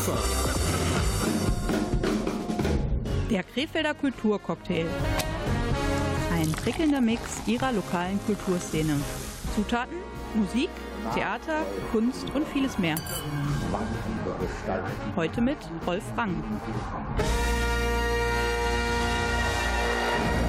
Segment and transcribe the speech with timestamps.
[0.00, 0.16] Ufer.
[3.30, 4.86] Der Krefelder Kulturcocktail.
[6.32, 8.98] Ein prickelnder Mix ihrer lokalen Kulturszene.
[9.54, 9.96] Zutaten,
[10.34, 10.70] Musik,
[11.14, 12.96] Theater, Kunst und vieles mehr.
[15.16, 16.42] Heute mit Rolf Rang.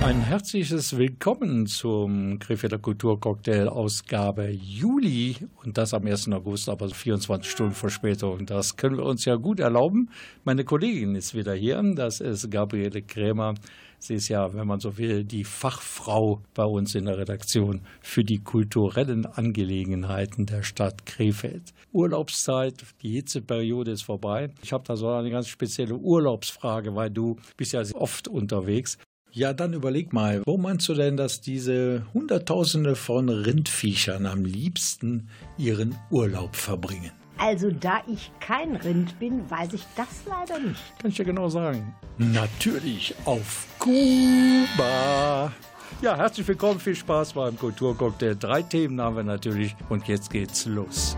[0.02, 6.30] Ein herzliches Willkommen zum Krefelder Kulturcocktail Ausgabe Juli und das am 1.
[6.32, 8.48] August, aber 24 Stunden Verspätung.
[8.48, 10.10] Das können wir uns ja gut erlauben.
[10.44, 13.54] Meine Kollegin ist wieder hier, das ist Gabriele Krämer.
[14.00, 18.24] Sie ist ja, wenn man so will, die Fachfrau bei uns in der Redaktion für
[18.24, 21.74] die kulturellen Angelegenheiten der Stadt Krefeld.
[21.94, 22.74] Urlaubszeit,
[23.04, 24.50] die Hitzeperiode ist vorbei.
[24.64, 28.98] Ich habe da so eine ganz spezielle Urlaubsfrage, weil du bist ja oft unterwegs.
[29.34, 35.30] Ja, dann überleg mal, wo meinst du denn, dass diese Hunderttausende von Rindviechern am liebsten
[35.58, 37.12] ihren Urlaub verbringen?
[37.38, 40.82] Also da ich kein Rind bin, weiß ich das leider nicht.
[41.00, 41.96] Kann ich dir genau sagen.
[42.18, 45.54] Natürlich auf Kuba.
[46.02, 48.36] Ja, herzlich willkommen, viel Spaß beim Kulturcocktail.
[48.36, 51.16] Drei Themen haben wir natürlich und jetzt geht's los.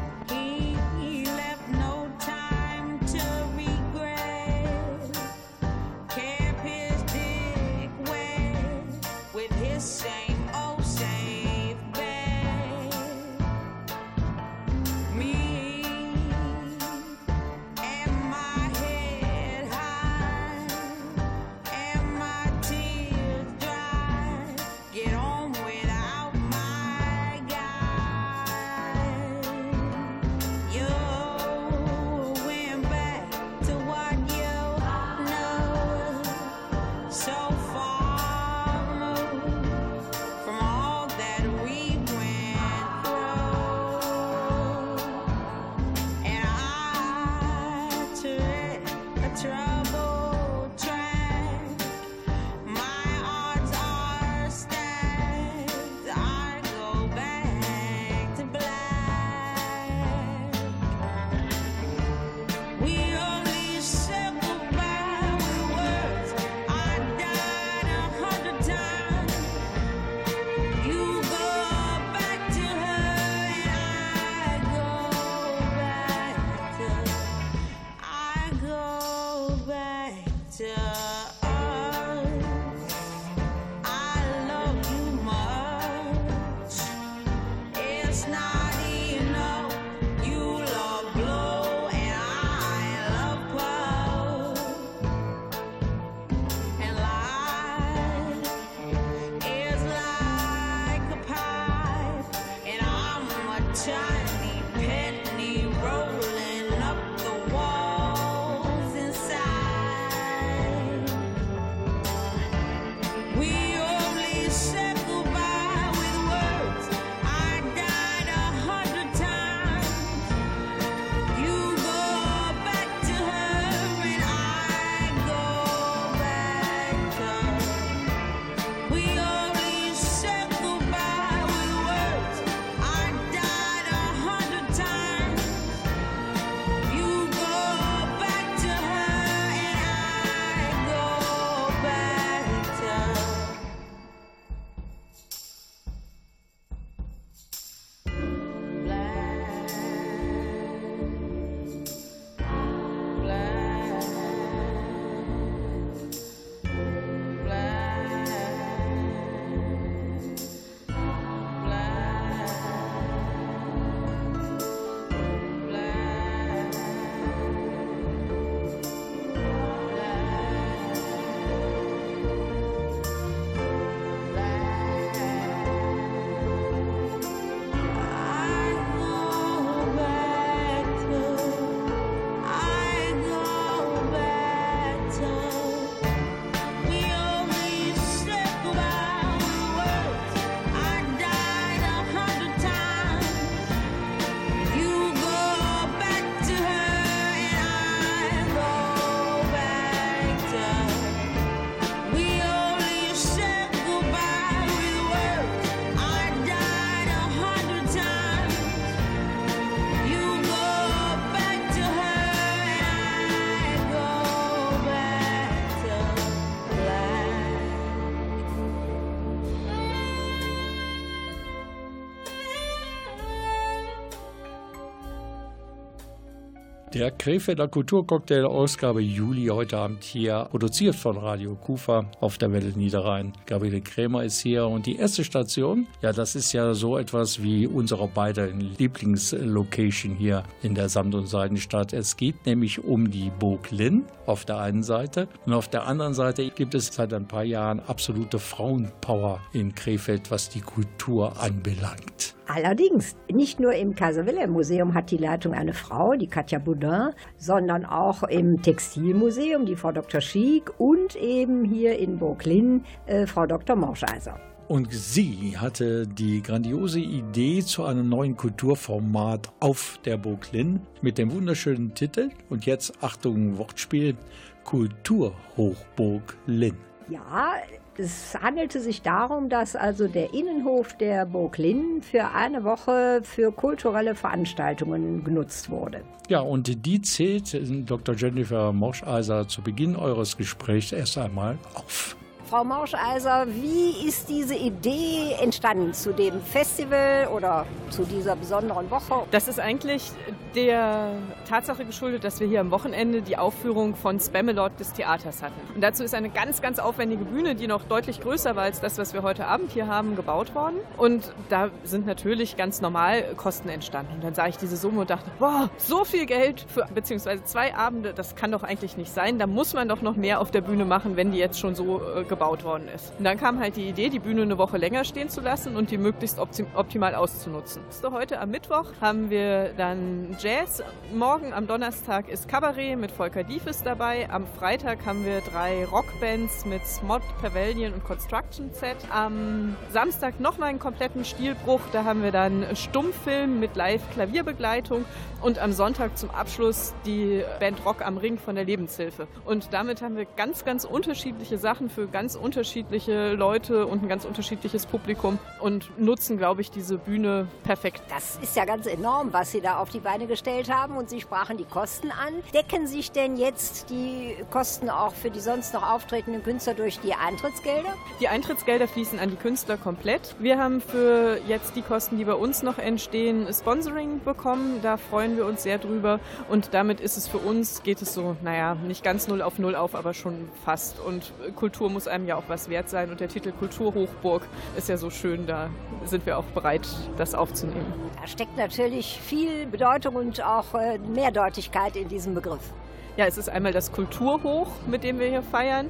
[226.94, 232.70] Der Krefelder Kulturcocktail Ausgabe Juli heute Abend hier, produziert von Radio Kufa auf der Welle
[232.70, 233.34] Niederrhein.
[233.48, 237.66] Gabriele Krämer ist hier und die erste Station, ja, das ist ja so etwas wie
[237.66, 241.94] unsere beiden Lieblingslocation hier in der Samt- und Seidenstadt.
[241.94, 246.14] Es geht nämlich um die Burg Linn auf der einen Seite und auf der anderen
[246.14, 252.36] Seite gibt es seit ein paar Jahren absolute Frauenpower in Krefeld, was die Kultur anbelangt.
[252.48, 257.12] Allerdings, nicht nur im Kaiser Wilhelm Museum hat die Leitung eine Frau, die Katja Boudin,
[257.38, 260.20] sondern auch im Textilmuseum, die Frau Dr.
[260.20, 263.78] Schiek und eben hier in Burglin äh, Frau Dr.
[263.78, 264.40] Morscheiser.
[264.68, 270.20] Und sie hatte die grandiose Idee zu einem neuen Kulturformat auf der
[270.52, 274.16] Linn mit dem wunderschönen Titel und jetzt Achtung Wortspiel
[274.64, 276.78] Kulturhochburg Linn.
[277.10, 277.56] Ja,
[278.00, 283.52] es handelte sich darum, dass also der Innenhof der Burg Linn für eine Woche für
[283.52, 286.02] kulturelle Veranstaltungen genutzt wurde.
[286.30, 287.58] Ja, und die zählt
[287.90, 288.16] Dr.
[288.16, 292.16] Jennifer Moscheiser zu Beginn eures Gesprächs erst einmal auf.
[292.50, 299.24] Frau Mauscheiser, wie ist diese Idee entstanden zu dem Festival oder zu dieser besonderen Woche?
[299.32, 300.12] Das ist eigentlich
[300.54, 301.14] der
[301.48, 305.60] Tatsache geschuldet, dass wir hier am Wochenende die Aufführung von Spamalot des Theaters hatten.
[305.74, 308.98] Und dazu ist eine ganz, ganz aufwendige Bühne, die noch deutlich größer war als das,
[308.98, 310.76] was wir heute Abend hier haben, gebaut worden.
[310.98, 314.16] Und da sind natürlich ganz normal Kosten entstanden.
[314.16, 317.74] Und dann sah ich diese Summe und dachte, boah, so viel Geld für beziehungsweise zwei
[317.76, 319.40] Abende, das kann doch eigentlich nicht sein.
[319.40, 322.02] Da muss man doch noch mehr auf der Bühne machen, wenn die jetzt schon so
[322.02, 323.14] äh, gebaut worden ist.
[323.20, 325.92] Und dann kam halt die Idee, die Bühne eine Woche länger stehen zu lassen und
[325.92, 327.84] die möglichst optimal auszunutzen.
[327.90, 330.82] So, heute am Mittwoch haben wir dann Jazz.
[331.14, 334.28] Morgen am Donnerstag ist Cabaret mit Volker Diefes dabei.
[334.32, 338.98] Am Freitag haben wir drei Rockbands mit Smod, Pavilion und Construction Set.
[339.12, 341.82] Am Samstag nochmal einen kompletten Stilbruch.
[341.92, 345.06] Da haben wir dann Stummfilm mit Live-Klavierbegleitung
[345.42, 349.28] und am Sonntag zum Abschluss die Band Rock am Ring von der Lebenshilfe.
[349.46, 354.08] Und damit haben wir ganz, ganz unterschiedliche Sachen für ganz ganz unterschiedliche Leute und ein
[354.08, 358.02] ganz unterschiedliches Publikum und nutzen, glaube ich, diese Bühne perfekt.
[358.08, 361.20] Das ist ja ganz enorm, was Sie da auf die Beine gestellt haben und Sie
[361.20, 362.34] sprachen die Kosten an.
[362.54, 367.14] Decken sich denn jetzt die Kosten auch für die sonst noch auftretenden Künstler durch die
[367.14, 367.94] Eintrittsgelder?
[368.22, 370.38] Die Eintrittsgelder fließen an die Künstler komplett.
[370.40, 374.80] Wir haben für jetzt die Kosten, die bei uns noch entstehen, Sponsoring bekommen.
[374.82, 378.38] Da freuen wir uns sehr drüber und damit ist es für uns, geht es so,
[378.42, 381.02] naja, nicht ganz null auf null auf, aber schon fast.
[381.02, 383.10] Und Kultur muss einem ja auch was wert sein.
[383.10, 384.44] Und der Titel Kulturhochburg
[384.78, 385.70] ist ja so schön, da
[386.06, 386.88] sind wir auch bereit,
[387.18, 387.86] das aufzunehmen.
[388.22, 392.74] Da steckt natürlich viel Bedeutung und auch äh, Mehrdeutigkeit in diesem Begriff.
[393.16, 395.88] Ja, es ist einmal das Kulturhoch, mit dem wir hier feiern.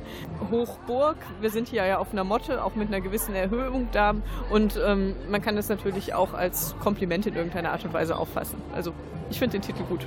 [0.52, 1.16] Hochburg.
[1.40, 4.14] Wir sind hier ja auf einer Motte, auch mit einer gewissen Erhöhung da.
[4.50, 8.62] Und ähm, man kann das natürlich auch als Kompliment in irgendeiner Art und Weise auffassen.
[8.74, 8.92] Also
[9.30, 10.06] ich finde den Titel gut.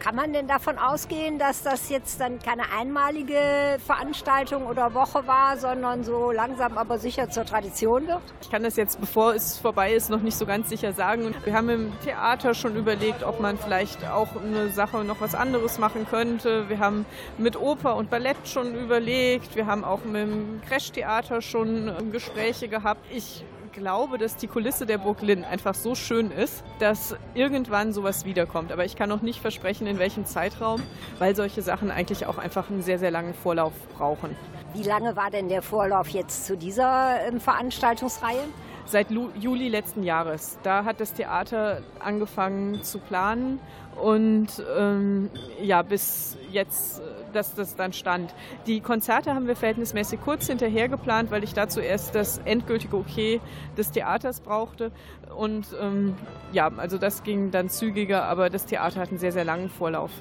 [0.00, 3.38] Kann man denn davon ausgehen, dass das jetzt dann keine einmalige
[3.84, 8.22] Veranstaltung oder Woche war, sondern so langsam aber sicher zur Tradition wird?
[8.40, 11.34] Ich kann das jetzt, bevor es vorbei ist, noch nicht so ganz sicher sagen.
[11.44, 15.78] Wir haben im Theater schon überlegt, ob man vielleicht auch eine Sache noch was anderes
[15.78, 16.45] machen könnte.
[16.46, 17.04] Wir haben
[17.38, 19.56] mit Oper und Ballett schon überlegt.
[19.56, 23.04] Wir haben auch mit dem Crash-Theater schon Gespräche gehabt.
[23.12, 28.24] Ich glaube, dass die Kulisse der Burg Linn einfach so schön ist, dass irgendwann sowas
[28.24, 28.72] wiederkommt.
[28.72, 30.82] Aber ich kann noch nicht versprechen, in welchem Zeitraum,
[31.18, 34.34] weil solche Sachen eigentlich auch einfach einen sehr, sehr langen Vorlauf brauchen.
[34.72, 38.44] Wie lange war denn der Vorlauf jetzt zu dieser ähm, Veranstaltungsreihe?
[38.88, 40.58] Seit Juli letzten Jahres.
[40.62, 43.58] Da hat das Theater angefangen zu planen
[44.00, 45.28] und ähm,
[45.60, 47.02] ja, bis jetzt,
[47.32, 48.32] dass das dann stand.
[48.68, 53.40] Die Konzerte haben wir verhältnismäßig kurz hinterher geplant, weil ich dazu erst das endgültige Okay
[53.76, 54.92] des Theaters brauchte.
[55.36, 56.14] Und ähm,
[56.52, 60.12] ja, also das ging dann zügiger, aber das Theater hat einen sehr, sehr langen Vorlauf.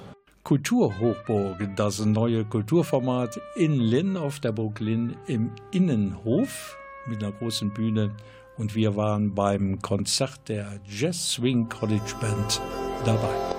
[0.44, 7.72] Kulturhochburg, das neue Kulturformat in Linn auf der Burg Linn im Innenhof mit einer großen
[7.72, 8.12] Bühne.
[8.58, 12.62] Und wir waren beim Konzert der Jazz Swing College Band
[13.06, 13.55] dabei.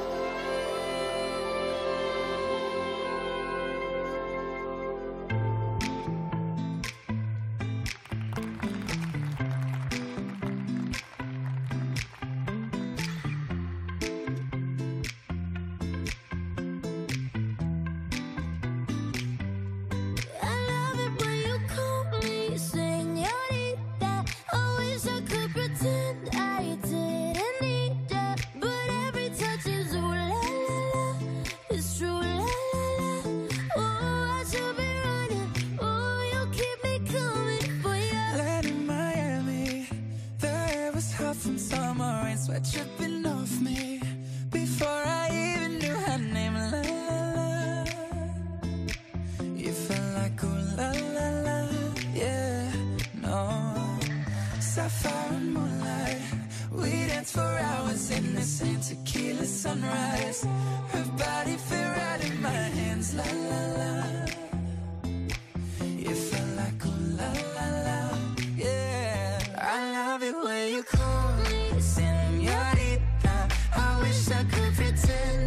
[70.77, 73.49] You call me señorita.
[73.75, 75.46] I wish I could pretend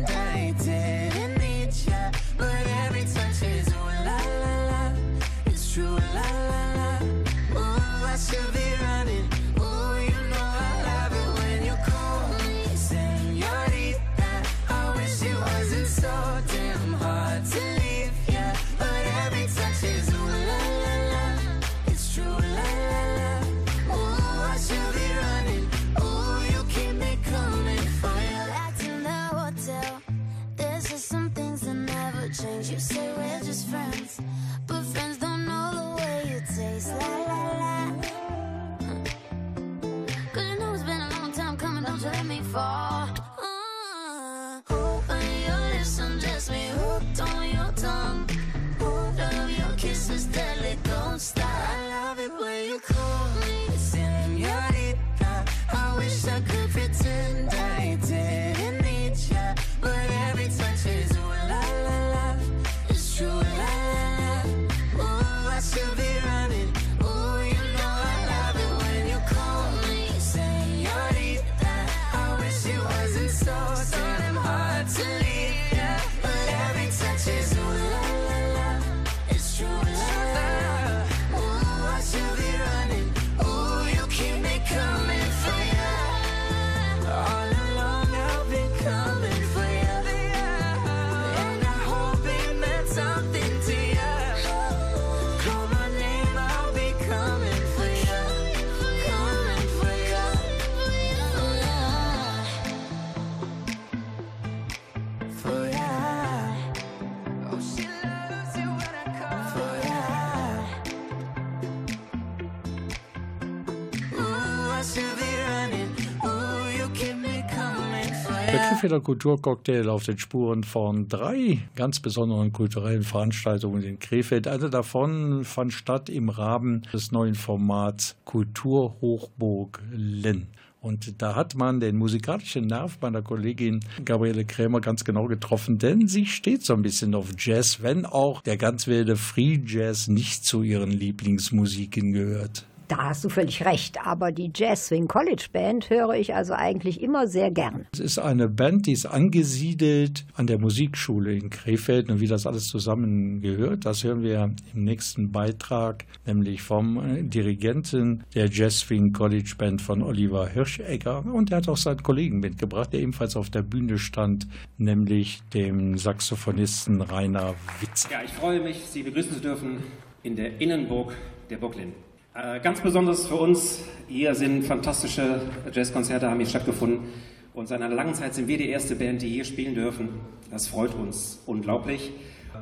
[118.80, 119.00] for Der ya.
[119.00, 124.48] Krefelder Kulturcocktail auf den Spuren von drei ganz besonderen kulturellen Veranstaltungen in Krefeld.
[124.48, 130.48] Eine davon fand statt im Rahmen des neuen Formats Kulturhochburg Linn.
[130.82, 136.08] Und da hat man den musikalischen Nerv meiner Kollegin Gabriele Krämer ganz genau getroffen, denn
[136.08, 140.46] sie steht so ein bisschen auf Jazz, wenn auch der ganz wilde Free Jazz nicht
[140.46, 142.66] zu ihren Lieblingsmusiken gehört.
[142.90, 147.02] Da hast du völlig recht, aber die Jazz Swing College Band höre ich also eigentlich
[147.02, 147.86] immer sehr gern.
[147.94, 152.10] Es ist eine Band, die ist angesiedelt an der Musikschule in Krefeld.
[152.10, 158.24] Und wie das alles zusammengehört, das hören wir im nächsten Beitrag, nämlich vom äh, Dirigenten
[158.34, 161.24] der Jazz Swing College Band von Oliver Hirschegger.
[161.32, 164.48] Und er hat auch seinen Kollegen mitgebracht, der ebenfalls auf der Bühne stand,
[164.80, 168.10] nämlich dem Saxophonisten Rainer Witz.
[168.10, 169.78] Ja, ich freue mich, Sie begrüßen zu dürfen
[170.24, 171.16] in der Innenburg
[171.52, 171.94] der Burglin.
[172.42, 175.42] Äh, ganz besonders für uns, hier sind fantastische
[175.74, 177.10] Jazzkonzerte, haben hier stattgefunden.
[177.54, 180.08] Und seit einer langen Zeit sind wir die erste Band, die hier spielen dürfen.
[180.50, 182.14] Das freut uns unglaublich.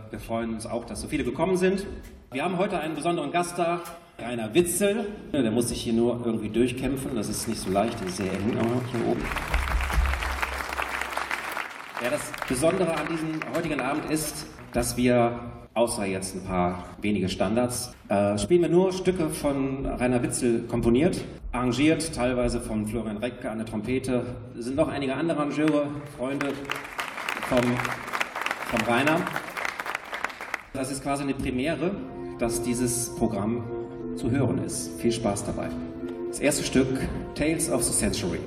[0.10, 1.86] Wir freuen uns auch, dass so viele gekommen sind.
[2.32, 3.82] Wir haben heute einen besonderen Gast da,
[4.18, 5.06] Rainer Witzel.
[5.32, 7.16] Der muss sich hier nur irgendwie durchkämpfen.
[7.16, 8.58] Das ist nicht so leicht, ist sehr eng
[8.92, 9.22] hier oben.
[12.04, 15.40] Ja, das Besondere an diesem heutigen Abend ist, dass wir,
[15.78, 21.24] außer jetzt ein paar wenige Standards, äh, spielen wir nur Stücke von Rainer Witzel komponiert,
[21.52, 24.26] arrangiert, teilweise von Florian Recke an der Trompete.
[24.58, 25.86] Es sind noch einige andere Arrangeure,
[26.18, 26.48] Freunde
[27.48, 29.22] vom, vom Rainer.
[30.74, 31.92] Das ist quasi eine Premiere,
[32.40, 33.64] dass dieses Programm
[34.16, 35.00] zu hören ist.
[35.00, 35.70] Viel Spaß dabei.
[36.30, 36.88] Das erste Stück,
[37.36, 38.40] Tales of the Century.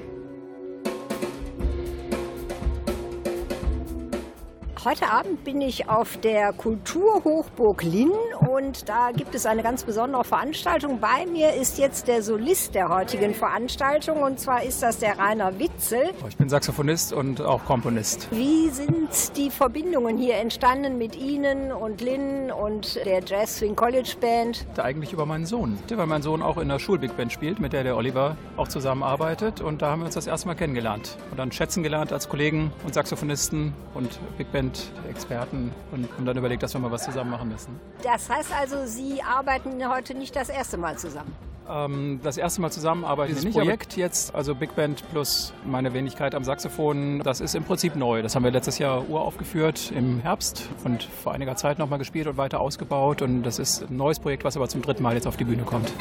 [4.82, 8.14] Heute Abend bin ich auf der Kulturhochburg Linn
[8.48, 10.98] und da gibt es eine ganz besondere Veranstaltung.
[10.98, 15.58] Bei mir ist jetzt der Solist der heutigen Veranstaltung und zwar ist das der Rainer
[15.58, 16.14] Witzel.
[16.26, 18.28] Ich bin Saxophonist und auch Komponist.
[18.30, 24.14] Wie sind die Verbindungen hier entstanden mit Ihnen und Lynn und der Jazz Swing College
[24.18, 24.64] Band?
[24.78, 27.84] Eigentlich über meinen Sohn, weil mein Sohn auch in der Schulbig Band spielt, mit der
[27.84, 29.60] der Oliver auch zusammenarbeitet.
[29.60, 32.72] Und da haben wir uns das erste Mal kennengelernt und dann schätzen gelernt als Kollegen
[32.86, 34.69] und Saxophonisten und Big Band
[35.08, 37.80] Experten und haben dann überlegt, dass wir mal was zusammen machen müssen.
[38.02, 41.34] Das heißt also, Sie arbeiten heute nicht das erste Mal zusammen.
[41.68, 43.34] Ähm, das erste Mal zusammenarbeiten.
[43.34, 47.94] Dieses Projekt jetzt, also Big Band plus meine Wenigkeit am Saxophon, das ist im Prinzip
[47.96, 48.22] neu.
[48.22, 52.36] Das haben wir letztes Jahr uraufgeführt im Herbst und vor einiger Zeit nochmal gespielt und
[52.36, 53.22] weiter ausgebaut.
[53.22, 55.62] Und das ist ein neues Projekt, was aber zum dritten Mal jetzt auf die Bühne
[55.62, 55.92] kommt.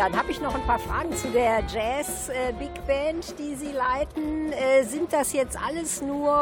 [0.00, 4.50] Dann habe ich noch ein paar Fragen zu der Jazz-Big Band, die Sie leiten.
[4.50, 6.32] Äh, sind das jetzt alles nur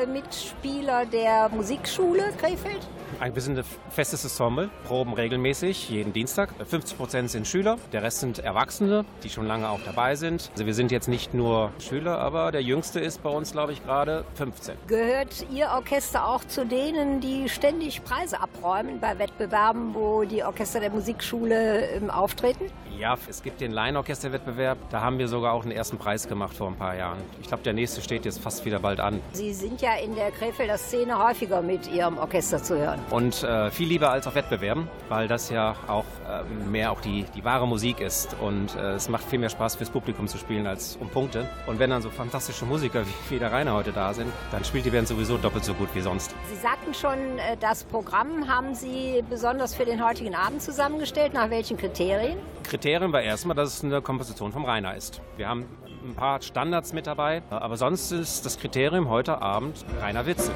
[0.00, 2.86] äh, Mitspieler der Musikschule Krefeld?
[3.18, 6.50] Wir sind ein festes Ensemble, proben regelmäßig, jeden Dienstag.
[6.64, 10.50] 50 Prozent sind Schüler, der Rest sind Erwachsene, die schon lange auch dabei sind.
[10.52, 13.84] Also wir sind jetzt nicht nur Schüler, aber der Jüngste ist bei uns, glaube ich,
[13.84, 14.76] gerade 15.
[14.86, 20.80] Gehört Ihr Orchester auch zu denen, die ständig Preise abräumen bei Wettbewerben, wo die Orchester
[20.80, 22.66] der Musikschule ähm, auftreten?
[22.98, 24.78] Ja, es gibt den Laienorchesterwettbewerb.
[24.90, 27.18] Da haben wir sogar auch einen ersten Preis gemacht vor ein paar Jahren.
[27.40, 29.20] Ich glaube, der nächste steht jetzt fast wieder bald an.
[29.32, 32.99] Sie sind ja in der Krefelder Szene häufiger mit Ihrem Orchester zu hören.
[33.10, 37.24] Und äh, viel lieber als auf Wettbewerben, weil das ja auch äh, mehr auch die,
[37.34, 38.36] die wahre Musik ist.
[38.40, 41.46] Und äh, es macht viel mehr Spaß fürs Publikum zu spielen als um Punkte.
[41.66, 44.84] Und wenn dann so fantastische Musiker wie, wie der Rainer heute da sind, dann spielt
[44.84, 46.34] die Band sowieso doppelt so gut wie sonst.
[46.48, 51.34] Sie sagten schon, äh, das Programm haben Sie besonders für den heutigen Abend zusammengestellt.
[51.34, 52.38] Nach welchen Kriterien?
[52.64, 55.20] Kriterium war erstmal, dass es eine Komposition vom Rainer ist.
[55.36, 55.66] Wir haben
[56.04, 60.52] ein paar Standards mit dabei, aber sonst ist das Kriterium heute Abend Rainer Witze.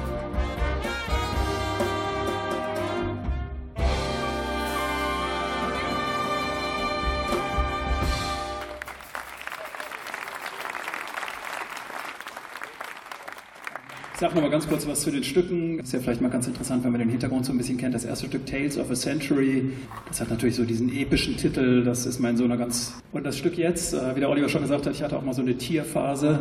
[14.15, 15.77] Ich sage nochmal ganz kurz was zu den Stücken.
[15.79, 17.93] Ist ja vielleicht mal ganz interessant, wenn man den Hintergrund so ein bisschen kennt.
[17.93, 19.73] Das erste Stück Tales of a Century,
[20.07, 21.83] das hat natürlich so diesen epischen Titel.
[21.83, 22.93] Das ist mein so eine ganz.
[23.11, 25.33] Und das Stück jetzt, äh, wie der Oliver schon gesagt hat, ich hatte auch mal
[25.33, 26.39] so eine Tierphase.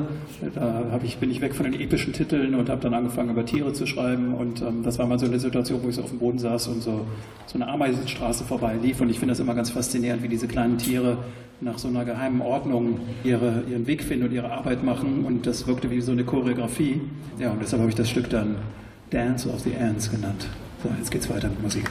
[0.55, 3.73] Da ich, bin ich weg von den epischen Titeln und habe dann angefangen über Tiere
[3.73, 4.35] zu schreiben.
[4.35, 6.69] Und ähm, das war mal so eine Situation, wo ich so auf dem Boden saß
[6.69, 7.05] und so,
[7.47, 9.01] so eine Ameisenstraße vorbei lief.
[9.01, 11.19] Und ich finde das immer ganz faszinierend, wie diese kleinen Tiere
[11.65, 15.25] nach so einer geheimen Ordnung ihre, ihren Weg finden und ihre Arbeit machen.
[15.25, 17.01] Und das wirkte wie so eine Choreografie.
[17.39, 18.57] Ja, und deshalb habe ich das Stück dann
[19.11, 20.47] Dance of the Ants genannt.
[20.83, 21.91] So, jetzt geht's weiter mit Musik.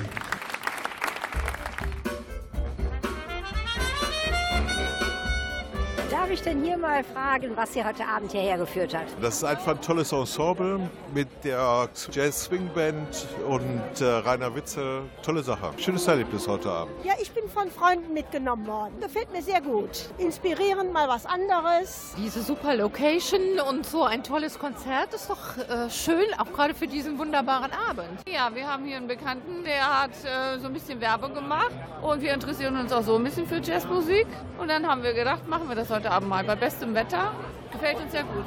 [6.33, 9.05] Darf ich denn hier mal fragen, was Sie heute Abend hierher geführt hat?
[9.21, 10.79] Das ist einfach ein tolles Ensemble
[11.13, 15.03] mit der Jazz Swing Band und äh, Rainer Witze.
[15.21, 15.69] Tolle Sache.
[15.77, 16.95] Schönes Erlebnis heute Abend.
[17.05, 18.99] Ja, ich bin von Freunden mitgenommen worden.
[18.99, 20.09] Gefällt mir sehr gut.
[20.17, 22.15] Inspirierend, mal was anderes.
[22.17, 26.87] Diese super Location und so ein tolles Konzert ist doch äh, schön, auch gerade für
[26.87, 28.27] diesen wunderbaren Abend.
[28.27, 32.23] Ja, wir haben hier einen Bekannten, der hat äh, so ein bisschen Werbung gemacht und
[32.23, 34.25] wir interessieren uns auch so ein bisschen für Jazzmusik.
[34.57, 37.31] Und dann haben wir gedacht, machen wir das heute Abend mal bei bestem Wetter.
[37.71, 38.45] Gefällt uns sehr gut.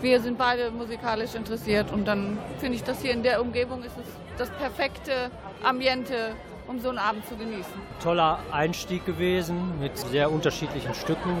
[0.00, 3.96] Wir sind beide musikalisch interessiert und dann finde ich, dass hier in der Umgebung ist
[3.98, 4.06] es
[4.38, 5.30] das perfekte
[5.62, 6.34] Ambiente,
[6.72, 7.72] um so einen Abend zu genießen.
[8.02, 11.36] Toller Einstieg gewesen mit sehr unterschiedlichen Stücken,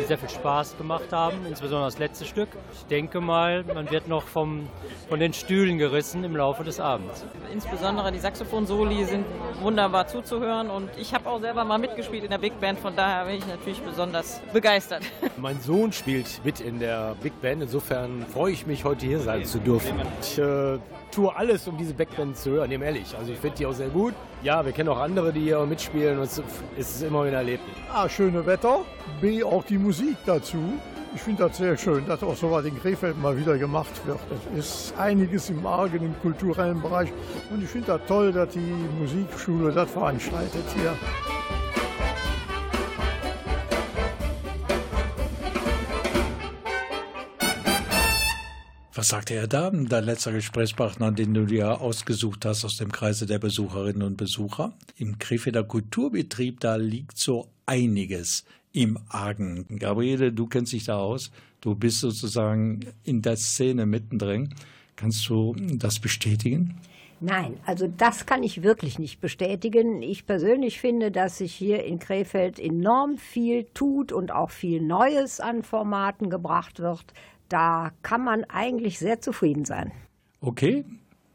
[0.00, 2.48] die sehr viel Spaß gemacht haben, insbesondere das letzte Stück.
[2.72, 4.68] Ich denke mal, man wird noch vom,
[5.08, 7.24] von den Stühlen gerissen im Laufe des Abends.
[7.52, 9.26] Insbesondere die Saxophon-Soli sind
[9.60, 13.24] wunderbar zuzuhören und ich habe auch selber mal mitgespielt in der Big Band, von daher
[13.24, 15.02] bin ich natürlich besonders begeistert.
[15.36, 19.44] Mein Sohn spielt mit in der Big Band, insofern freue ich mich, heute hier sein
[19.44, 20.00] zu dürfen.
[20.22, 20.78] Ich äh,
[21.10, 23.14] tue alles, um diese Big Band zu hören, nehme ehrlich.
[23.18, 24.14] Also ich finde die auch sehr gut.
[24.42, 26.42] Ja, wir kennen auch andere, die hier mitspielen und es
[26.76, 27.74] ist immer wieder Erlebnis.
[27.92, 28.80] A, schöne Wetter,
[29.20, 30.58] B, auch die Musik dazu.
[31.14, 34.20] Ich finde das sehr schön, dass auch so was in Krefeld mal wieder gemacht wird.
[34.56, 37.10] Es ist einiges im Argen im kulturellen Bereich
[37.50, 40.94] und ich finde das toll, dass die Musikschule das veranstaltet hier.
[48.98, 53.26] Was sagte er da, dein letzter Gesprächspartner, den du dir ausgesucht hast aus dem Kreise
[53.26, 54.72] der Besucherinnen und Besucher?
[54.96, 59.78] Im Krefelder Kulturbetrieb, da liegt so einiges im Argen.
[59.78, 61.30] Gabriele, du kennst dich da aus.
[61.60, 64.52] Du bist sozusagen in der Szene mittendrin.
[64.96, 66.80] Kannst du das bestätigen?
[67.20, 70.02] Nein, also das kann ich wirklich nicht bestätigen.
[70.02, 75.38] Ich persönlich finde, dass sich hier in Krefeld enorm viel tut und auch viel Neues
[75.38, 77.04] an Formaten gebracht wird.
[77.48, 79.92] Da kann man eigentlich sehr zufrieden sein.
[80.40, 80.84] Okay,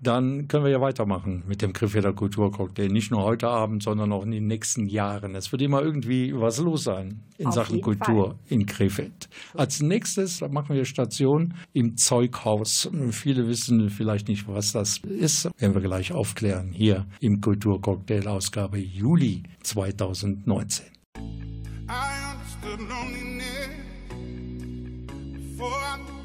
[0.03, 2.89] dann können wir ja weitermachen mit dem Krefelder Kulturcocktail.
[2.89, 5.33] Nicht nur heute Abend, sondern auch in den nächsten Jahren.
[5.33, 8.35] Es wird immer irgendwie was los sein in Auf Sachen Kultur Fall.
[8.49, 9.29] in Krefeld.
[9.53, 12.89] Als nächstes machen wir Station im Zeughaus.
[13.11, 15.45] Viele wissen vielleicht nicht, was das ist.
[15.57, 20.85] Werden wir gleich aufklären hier im Kulturcocktail Ausgabe Juli 2019.
[21.15, 23.69] I understood loneliness
[25.33, 25.92] before I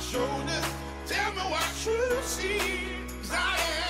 [0.00, 0.66] Shoulders.
[1.06, 2.58] Tell me what you see.
[3.22, 3.89] 'Cause I am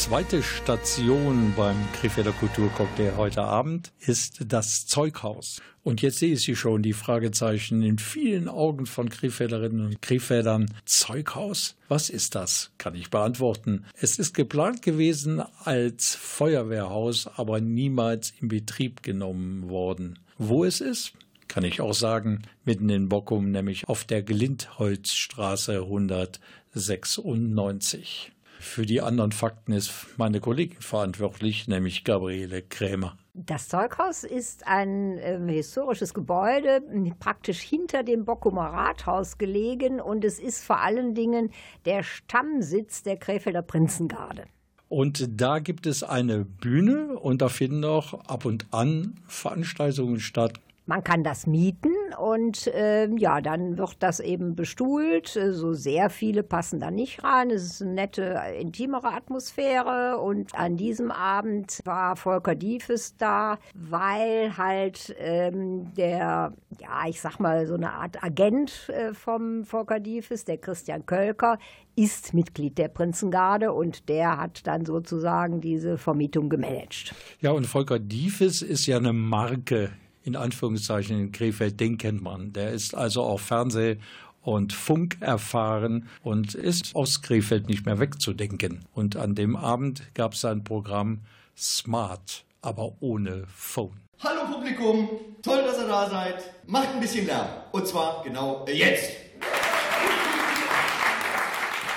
[0.00, 5.60] Zweite Station beim Krefelder Kulturcocktail heute Abend ist das Zeughaus.
[5.82, 10.72] Und jetzt sehe ich Sie schon, die Fragezeichen in vielen Augen von Krefelderinnen und Krefeldern.
[10.86, 11.76] Zeughaus?
[11.88, 12.70] Was ist das?
[12.78, 13.84] Kann ich beantworten.
[13.92, 20.18] Es ist geplant gewesen als Feuerwehrhaus, aber niemals in Betrieb genommen worden.
[20.38, 21.12] Wo es ist?
[21.46, 28.32] Kann ich auch sagen, mitten in Bockum, nämlich auf der Glindholzstraße 196.
[28.60, 33.16] Für die anderen Fakten ist meine Kollegin verantwortlich, nämlich Gabriele Krämer.
[33.32, 36.82] Das Zeughaus ist ein ähm, historisches Gebäude,
[37.18, 41.50] praktisch hinter dem Bockumer Rathaus gelegen und es ist vor allen Dingen
[41.86, 44.44] der Stammsitz der Krefelder Prinzengarde.
[44.90, 50.60] Und da gibt es eine Bühne und da finden auch ab und an Veranstaltungen statt.
[50.90, 55.36] Man kann das mieten und ähm, ja, dann wird das eben bestuhlt.
[55.36, 57.50] Äh, So sehr viele passen da nicht rein.
[57.50, 63.60] Es ist eine nette, äh, intimere Atmosphäre und an diesem Abend war Volker Diefes da,
[63.72, 70.00] weil halt ähm, der, ja, ich sag mal, so eine Art Agent äh, vom Volker
[70.00, 71.60] Diefes, der Christian Kölker,
[71.94, 77.14] ist Mitglied der Prinzengarde und der hat dann sozusagen diese Vermietung gemanagt.
[77.38, 79.90] Ja, und Volker Diefes ist ja eine Marke
[80.22, 82.52] in Anführungszeichen in Krefeld, den kennt man.
[82.52, 83.98] Der ist also auch Fernseh-
[84.42, 88.84] und Funk erfahren und ist aus Krefeld nicht mehr wegzudenken.
[88.92, 91.20] Und an dem Abend gab es ein Programm
[91.56, 94.00] Smart, aber ohne Phone.
[94.22, 95.08] Hallo Publikum,
[95.42, 96.42] toll, dass ihr da seid.
[96.66, 97.48] Macht ein bisschen Lärm.
[97.72, 99.12] Und zwar genau jetzt.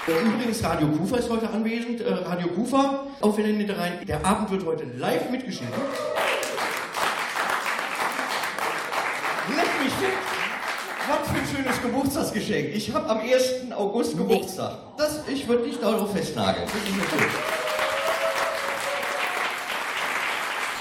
[0.06, 2.02] Übrigens, Radio Kufa ist heute anwesend.
[2.02, 4.06] Äh, Radio Kufa, auf in den Niederrhein.
[4.06, 5.82] Der Abend wird heute live mitgeschnitten.
[9.50, 10.18] Leck mich weg!
[11.06, 12.74] Was für ein schönes Geburtstagsgeschenk.
[12.74, 13.74] Ich habe am 1.
[13.76, 14.78] August Geburtstag.
[14.98, 16.66] Das, ich würde nicht darauf festnageln.
[16.66, 17.63] Das ist natürlich.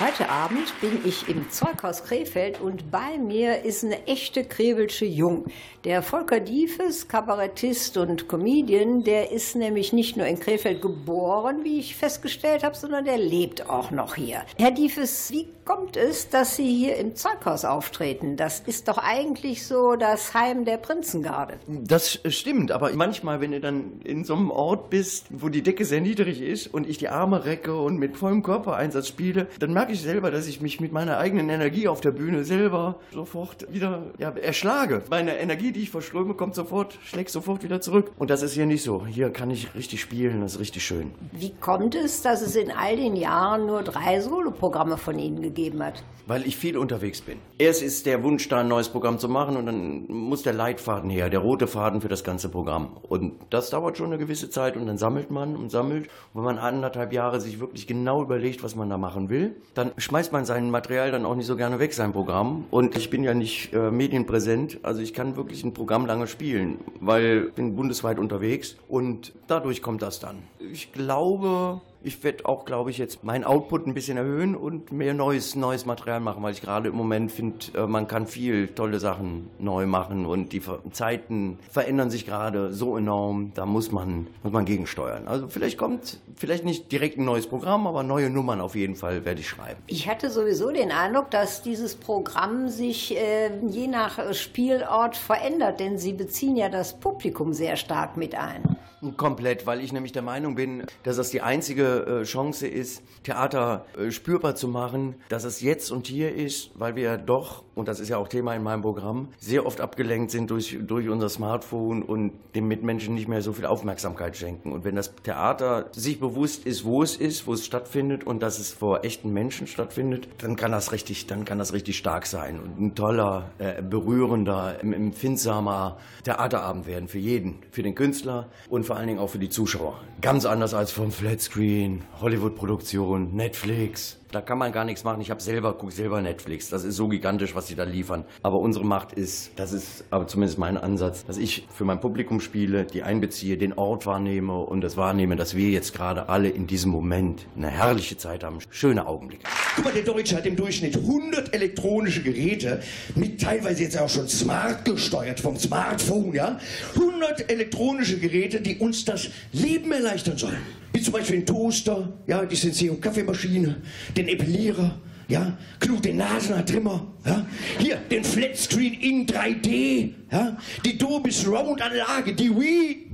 [0.04, 5.46] Heute Abend bin ich im Zeughaus Krefeld und bei mir ist eine echte Krebelsche Jung.
[5.84, 11.78] Der Volker Diefes, Kabarettist und Comedian, der ist nämlich nicht nur in Krefeld geboren, wie
[11.78, 14.42] ich festgestellt habe, sondern der lebt auch noch hier.
[14.58, 18.36] Herr Diefes, wie kommt es, dass Sie hier im Zeughaus auftreten?
[18.36, 21.60] Das ist doch eigentlich so das Heim der Prinzengarde.
[21.68, 25.84] Das stimmt, aber manchmal, wenn du dann in so einem Ort bist, wo die Decke
[25.84, 29.91] sehr niedrig ist und ich die Arme recke und mit vollem Körpereinsatz spiele, dann merke
[29.92, 34.02] ich selber, dass ich mich mit meiner eigenen Energie auf der Bühne selber sofort wieder
[34.18, 35.02] ja, erschlage.
[35.10, 38.10] Meine Energie, die ich verströme, kommt sofort, schlägt sofort wieder zurück.
[38.18, 39.06] Und das ist hier nicht so.
[39.06, 41.12] Hier kann ich richtig spielen, das ist richtig schön.
[41.32, 45.82] Wie kommt es, dass es in all den Jahren nur drei Soloprogramme von Ihnen gegeben
[45.82, 46.02] hat?
[46.26, 47.38] Weil ich viel unterwegs bin.
[47.58, 51.10] Erst ist der Wunsch da, ein neues Programm zu machen und dann muss der Leitfaden
[51.10, 52.96] her, der rote Faden für das ganze Programm.
[53.08, 56.08] Und das dauert schon eine gewisse Zeit und dann sammelt man und sammelt.
[56.32, 59.92] Und wenn man anderthalb Jahre sich wirklich genau überlegt, was man da machen will, dann
[59.96, 62.64] schmeißt man sein Material dann auch nicht so gerne weg, sein Programm.
[62.70, 66.78] Und ich bin ja nicht äh, medienpräsent, also ich kann wirklich ein Programm lange spielen,
[67.00, 70.42] weil ich bin bundesweit unterwegs und dadurch kommt das dann.
[70.58, 75.14] Ich glaube, Ich werde auch, glaube ich, jetzt meinen Output ein bisschen erhöhen und mehr
[75.14, 78.98] neues, neues Material machen, weil ich gerade im Moment finde, äh, man kann viel tolle
[78.98, 80.62] Sachen neu machen und die
[80.92, 85.28] Zeiten verändern sich gerade so enorm, da muss man, muss man gegensteuern.
[85.28, 89.24] Also vielleicht kommt, vielleicht nicht direkt ein neues Programm, aber neue Nummern auf jeden Fall
[89.24, 89.80] werde ich schreiben.
[89.86, 95.80] Ich hatte sowieso den Eindruck, dass dieses Programm sich äh, je nach äh, Spielort verändert,
[95.80, 98.76] denn Sie beziehen ja das Publikum sehr stark mit ein.
[99.16, 103.84] Komplett, weil ich nämlich der Meinung bin, dass das die einzige äh, Chance ist, Theater
[103.98, 107.88] äh, spürbar zu machen, dass es jetzt und hier ist, weil wir ja doch, und
[107.88, 111.28] das ist ja auch Thema in meinem Programm, sehr oft abgelenkt sind durch, durch unser
[111.28, 114.72] Smartphone und dem Mitmenschen nicht mehr so viel Aufmerksamkeit schenken.
[114.72, 118.58] Und wenn das Theater sich bewusst ist, wo es ist, wo es stattfindet und dass
[118.58, 122.60] es vor echten Menschen stattfindet, dann kann das richtig, dann kann das richtig stark sein
[122.60, 128.84] und ein toller, äh, berührender, em- empfindsamer Theaterabend werden für jeden, für den Künstler und
[128.84, 129.98] vor allen Dingen auch für die Zuschauer.
[130.20, 134.18] Ganz anders als vom Flatscreen, Hollywood-Produktion, Netflix.
[134.32, 135.20] Da kann man gar nichts machen.
[135.20, 136.70] Ich habe selber, guck selber Netflix.
[136.70, 138.24] Das ist so gigantisch, was sie da liefern.
[138.42, 142.40] Aber unsere Macht ist, das ist aber zumindest mein Ansatz, dass ich für mein Publikum
[142.40, 146.66] spiele, die einbeziehe, den Ort wahrnehme und das wahrnehme, dass wir jetzt gerade alle in
[146.66, 148.60] diesem Moment eine herrliche Zeit haben.
[148.70, 149.44] Schöne Augenblicke.
[149.76, 152.80] Guck mal, der Deutsche hat im Durchschnitt 100 elektronische Geräte,
[153.14, 156.58] mit teilweise jetzt auch schon smart gesteuert vom Smartphone, ja?
[156.94, 160.81] 100 elektronische Geräte, die uns das Leben erleichtern sollen.
[160.92, 163.76] Wie zum Beispiel den Toaster, ja, die Senseo Kaffeemaschine,
[164.16, 164.94] den Epilierer,
[165.28, 167.46] ja, Knut den Nasenhaartrimmer, ja,
[167.78, 173.10] hier den Flatscreen in 3D, ja, die Dolby Surround Anlage, die Wii.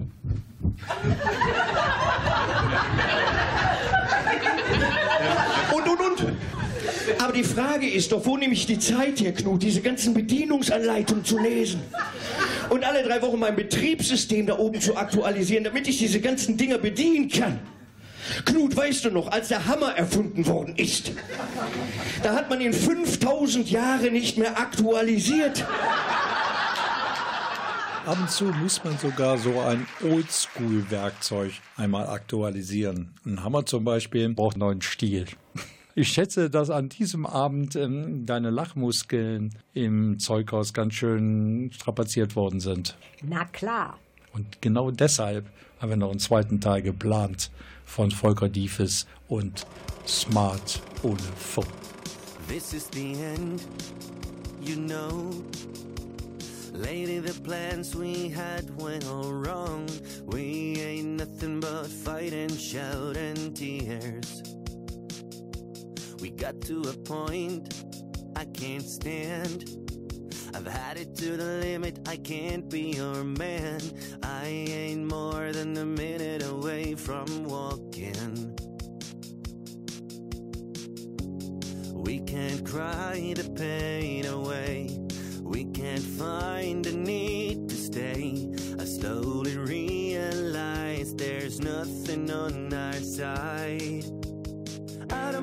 [5.72, 6.36] Und, und, und.
[7.18, 11.25] Aber die Frage ist doch, wo nehme ich die Zeit her, Knut, diese ganzen Bedienungsanleitungen
[11.25, 11.81] zu lesen?
[12.68, 16.79] Und alle drei Wochen mein Betriebssystem da oben zu aktualisieren, damit ich diese ganzen Dinger
[16.79, 17.61] bedienen kann.
[18.44, 21.12] Knut, weißt du noch, als der Hammer erfunden worden ist,
[22.23, 25.64] da hat man ihn 5000 Jahre nicht mehr aktualisiert.
[28.05, 33.14] Ab und zu muss man sogar so ein Oldschool-Werkzeug einmal aktualisieren.
[33.27, 35.27] Ein Hammer zum Beispiel braucht neuen Stiel.
[35.98, 42.61] Ich schätze, dass an diesem Abend ähm, deine Lachmuskeln im Zeughaus ganz schön strapaziert worden
[42.61, 42.96] sind.
[43.20, 43.98] Na klar.
[44.32, 47.50] Und genau deshalb haben wir noch einen zweiten Teil geplant
[47.84, 49.66] von Volker Diefes und
[50.06, 51.66] Smart ohne Funk.
[52.46, 53.66] This is the end,
[54.62, 55.32] you know.
[56.74, 59.84] Lady, the plans we had went all wrong.
[60.26, 64.47] We ain't nothing but fight and shout and tears.
[66.38, 67.85] Got to a point
[68.37, 69.74] I can't stand.
[70.55, 73.81] I've had it to the limit, I can't be your man.
[74.22, 78.57] I ain't more than a minute away from walking.
[81.92, 84.96] We can't cry the pain away.
[85.42, 88.48] We can't find the need to stay.
[88.79, 94.17] I slowly realize there's nothing on our side.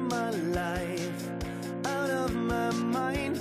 [0.10, 1.30] My life,
[1.86, 3.40] out of my mind,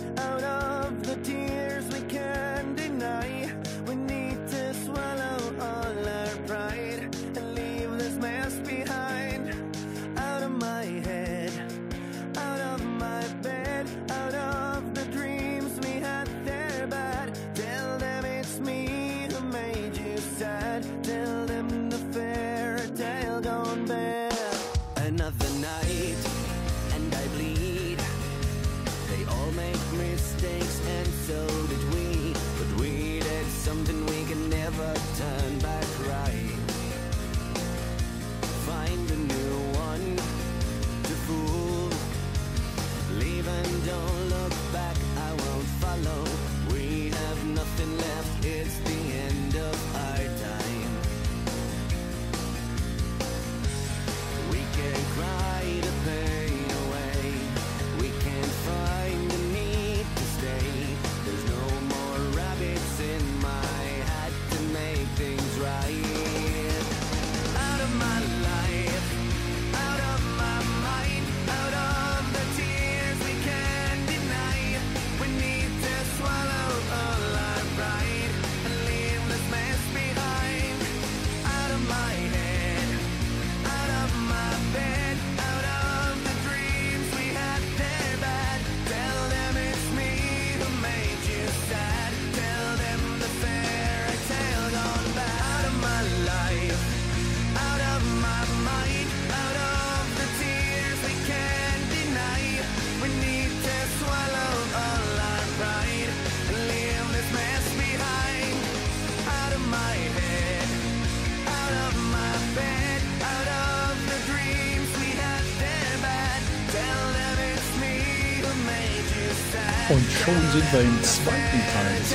[120.54, 122.14] sind wir im zweiten Teil des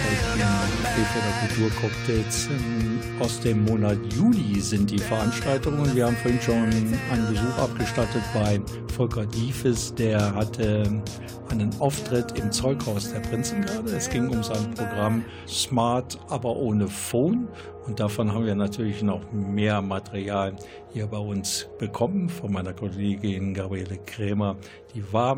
[0.96, 2.48] Krefelder Kulturcocktails.
[2.48, 5.94] Ähm, Aus dem Monat Juli sind die Veranstaltungen.
[5.94, 8.62] Wir haben vorhin schon einen Besuch abgestattet bei
[8.96, 9.94] Volker Diefes.
[9.94, 11.04] Der hatte
[11.50, 13.92] einen Auftritt im Zeughaus der Prinzengarde.
[13.92, 17.50] Es ging um sein Programm Smart, aber ohne Phone.
[17.88, 20.56] Und davon haben wir natürlich noch mehr Material
[20.94, 24.56] hier bei uns bekommen von meiner Kollegin Gabriele Krämer.
[24.96, 25.36] Die war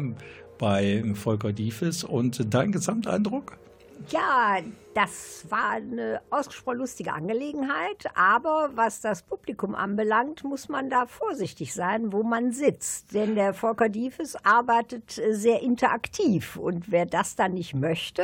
[0.62, 2.06] bei Volker Diefes.
[2.06, 3.58] Und dein Gesamteindruck?
[4.10, 4.60] Ja,
[4.94, 11.74] das war eine ausgesprochen lustige Angelegenheit, aber was das Publikum anbelangt, muss man da vorsichtig
[11.74, 13.14] sein, wo man sitzt.
[13.14, 18.24] Denn der Volker Diefes arbeitet sehr interaktiv und wer das dann nicht möchte,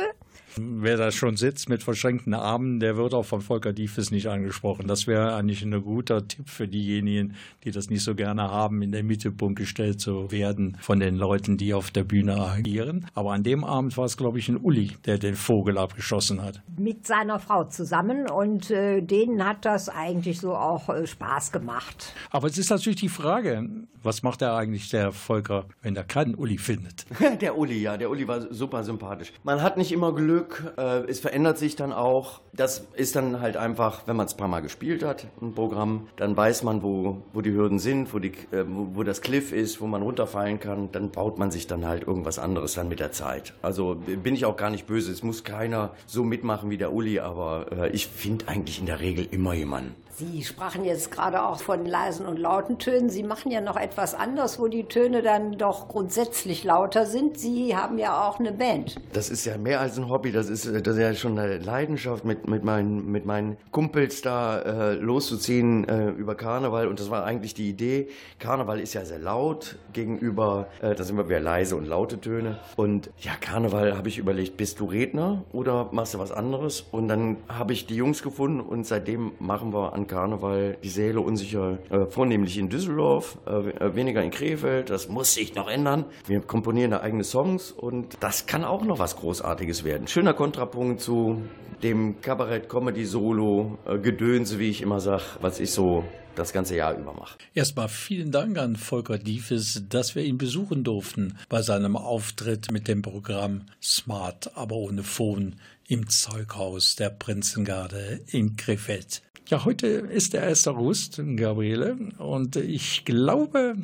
[0.56, 4.88] Wer da schon sitzt mit verschränkten Armen, der wird auch von Volker Diefes nicht angesprochen.
[4.88, 8.90] Das wäre eigentlich ein guter Tipp für diejenigen, die das nicht so gerne haben, in
[8.90, 13.06] den Mittelpunkt gestellt zu werden von den Leuten, die auf der Bühne agieren.
[13.14, 16.57] Aber an dem Abend war es, glaube ich, ein Uli, der den Vogel abgeschossen hat.
[16.76, 22.14] Mit seiner Frau zusammen und äh, denen hat das eigentlich so auch äh, Spaß gemacht.
[22.30, 23.68] Aber es ist natürlich die Frage,
[24.08, 27.04] was macht er eigentlich, der Volker, wenn er keinen Uli findet?
[27.42, 29.32] Der Uli, ja, der Uli war super sympathisch.
[29.44, 32.40] Man hat nicht immer Glück, äh, es verändert sich dann auch.
[32.54, 36.08] Das ist dann halt einfach, wenn man es ein paar Mal gespielt hat, ein Programm,
[36.16, 39.52] dann weiß man, wo, wo die Hürden sind, wo, die, äh, wo, wo das Cliff
[39.52, 40.90] ist, wo man runterfallen kann.
[40.90, 43.52] Dann baut man sich dann halt irgendwas anderes dann mit der Zeit.
[43.60, 45.12] Also bin ich auch gar nicht böse.
[45.12, 49.00] Es muss keiner so mitmachen wie der Uli, aber äh, ich finde eigentlich in der
[49.00, 49.94] Regel immer jemanden.
[50.18, 53.08] Sie sprachen jetzt gerade auch von leisen und lauten Tönen.
[53.08, 57.38] Sie machen ja noch etwas anders, wo die Töne dann doch grundsätzlich lauter sind.
[57.38, 58.96] Sie haben ja auch eine Band.
[59.12, 62.24] Das ist ja mehr als ein Hobby, das ist, das ist ja schon eine Leidenschaft,
[62.24, 66.88] mit, mit, meinen, mit meinen Kumpels da äh, loszuziehen äh, über Karneval.
[66.88, 68.08] Und das war eigentlich die Idee.
[68.40, 72.58] Karneval ist ja sehr laut gegenüber, äh, da sind wir wieder leise und laute Töne.
[72.74, 76.84] Und ja, Karneval habe ich überlegt, bist du Redner oder machst du was anderes?
[76.90, 81.20] Und dann habe ich die Jungs gefunden und seitdem machen wir an Karneval die Säle
[81.20, 84.90] unsicher, äh, vornehmlich in Düsseldorf, äh, weniger in Krefeld.
[84.90, 86.06] Das muss sich noch ändern.
[86.26, 90.08] Wir komponieren da eigene Songs und das kann auch noch was Großartiges werden.
[90.08, 91.42] Schöner Kontrapunkt zu
[91.82, 96.04] dem Kabarett-Comedy-Solo-Gedönse, wie ich immer sage, was ich so
[96.38, 97.38] das ganze Jahr über mache.
[97.54, 102.88] Erstmal vielen Dank an Volker Diefes, dass wir ihn besuchen durften bei seinem Auftritt mit
[102.88, 105.56] dem Programm Smart, aber ohne Phone
[105.88, 109.22] im Zeughaus der Prinzengarde in Krefeld.
[109.48, 110.68] Ja, heute ist der 1.
[110.68, 113.76] August, Gabriele, und ich glaube,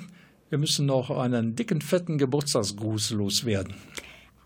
[0.51, 3.75] wir müssen noch einen dicken, fetten Geburtstagsgruß loswerden.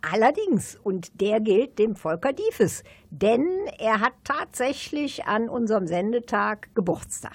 [0.01, 7.35] Allerdings, und der gilt dem Volker Diefes, denn er hat tatsächlich an unserem Sendetag Geburtstag.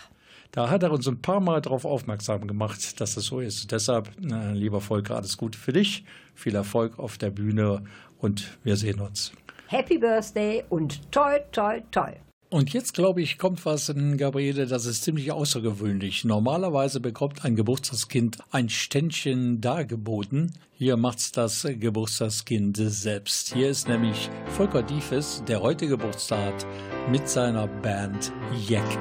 [0.53, 3.71] Da hat er uns ein paar Mal darauf aufmerksam gemacht, dass es so ist.
[3.71, 7.83] Deshalb, äh, lieber Volker, alles Gute für dich, viel Erfolg auf der Bühne
[8.19, 9.33] und wir sehen uns.
[9.67, 12.11] Happy Birthday und toi, toi, toi.
[12.51, 16.23] Und jetzt, glaube ich, kommt was, Gabriele, das ist ziemlich außergewöhnlich.
[16.23, 20.51] Normalerweise bekommt ein Geburtstagskind ein Ständchen dargeboten.
[20.75, 23.55] Hier macht's das Geburtstagskind selbst.
[23.55, 26.67] Hier ist nämlich Volker Diefes, der heute Geburtstag hat,
[27.09, 28.31] mit seiner Band
[28.67, 28.99] Jack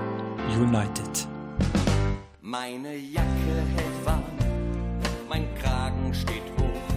[0.58, 1.31] United.
[2.52, 4.24] Meine Jacke hält warm,
[5.26, 6.94] mein Kragen steht hoch.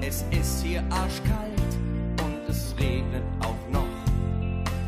[0.00, 1.78] Es ist hier arschkalt
[2.24, 3.86] und es regnet auch noch.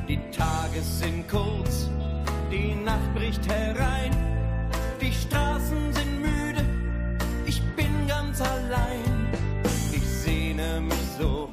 [0.08, 1.88] Die Tage sind kurz,
[2.50, 4.10] die Nacht bricht herein.
[5.00, 6.64] Die Straßen sind müde,
[7.46, 9.30] ich bin ganz allein.
[9.92, 11.48] Ich sehne mich so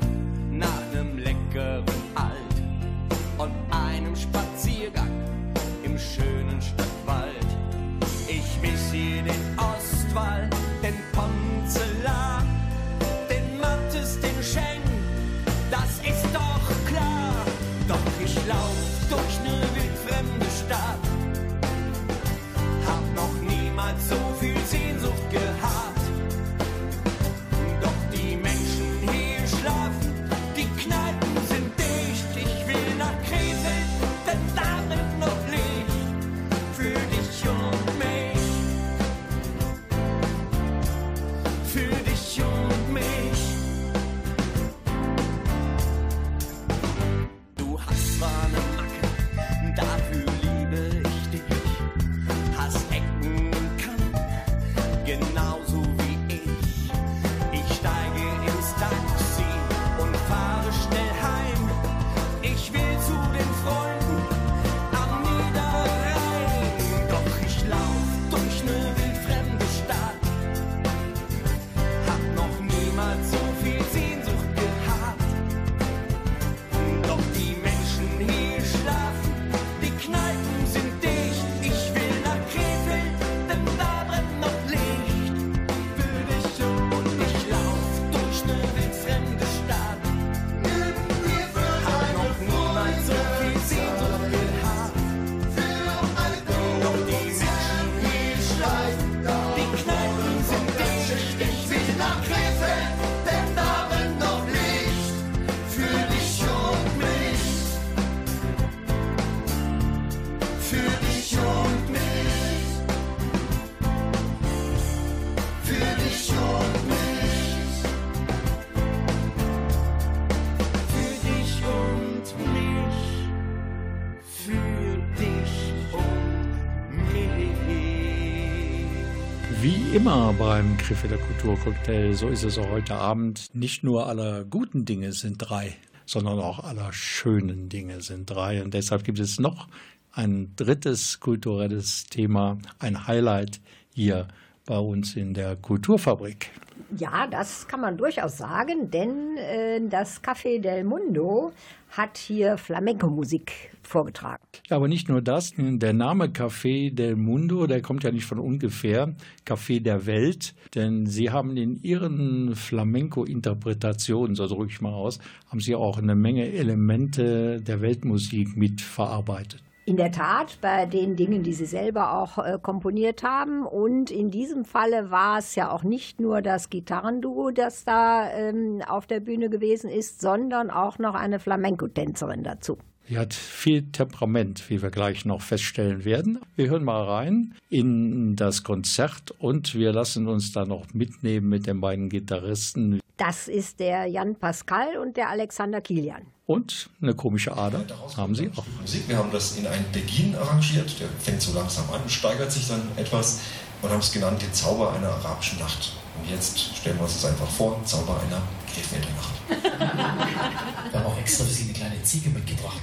[129.93, 133.53] Immer beim Krefelder Kulturcocktail, so ist es auch heute Abend.
[133.53, 135.77] Nicht nur aller guten Dinge sind drei,
[136.07, 138.63] sondern auch aller schönen Dinge sind drei.
[138.63, 139.67] Und deshalb gibt es noch
[140.11, 143.61] ein drittes kulturelles Thema, ein Highlight
[143.93, 144.29] hier
[144.65, 146.51] bei uns in der Kulturfabrik.
[146.95, 151.51] Ja, das kann man durchaus sagen, denn äh, das Café del Mundo
[151.89, 154.43] hat hier Flamenco-Musik vorgetragen.
[154.69, 158.39] Ja, aber nicht nur das, der Name Café del Mundo, der kommt ja nicht von
[158.39, 165.19] ungefähr, Café der Welt, denn sie haben in ihren Flamenco-Interpretationen, so drücke ich mal aus,
[165.49, 169.63] haben sie auch eine Menge Elemente der Weltmusik mitverarbeitet.
[169.85, 173.65] In der Tat, bei den Dingen, die Sie selber auch äh, komponiert haben.
[173.65, 178.81] Und in diesem Falle war es ja auch nicht nur das Gitarrenduo, das da ähm,
[178.87, 182.77] auf der Bühne gewesen ist, sondern auch noch eine Flamenco-Tänzerin dazu.
[183.09, 186.39] Sie hat viel Temperament, wie wir gleich noch feststellen werden.
[186.55, 191.67] Wir hören mal rein in das Konzert und wir lassen uns da noch mitnehmen mit
[191.67, 193.01] den beiden Gitarristen.
[193.17, 196.32] Das ist der Jan Pascal und der Alexander Kilian.
[196.45, 197.85] Und eine komische Ader
[198.17, 198.65] haben sie auch.
[198.81, 199.07] Musik.
[199.07, 202.81] Wir haben das in einen Beginn arrangiert, der fängt so langsam an, steigert sich dann
[202.97, 203.39] etwas
[203.81, 205.93] und haben es genannt, den Zauber einer arabischen Nacht.
[206.19, 208.41] Und jetzt stellen wir uns das einfach vor, Zauber einer
[208.73, 209.33] Krefelder Nacht.
[210.91, 212.81] Wir haben auch extra für Sie eine kleine Ziege mitgebracht.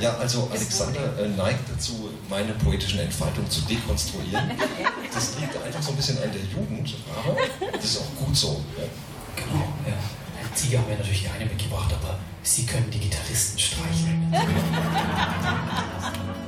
[0.00, 4.50] Ja, also Alexander äh, neigt dazu, meine poetischen Entfaltungen zu dekonstruieren.
[5.12, 7.36] Das liegt einfach so ein bisschen an der Jugend, aber
[7.72, 8.60] das ist auch gut so.
[8.76, 8.84] Ja.
[9.36, 10.23] Genau, ja.
[10.54, 14.32] Ziege haben wir natürlich keine mitgebracht, aber Sie können die Gitarristen streicheln.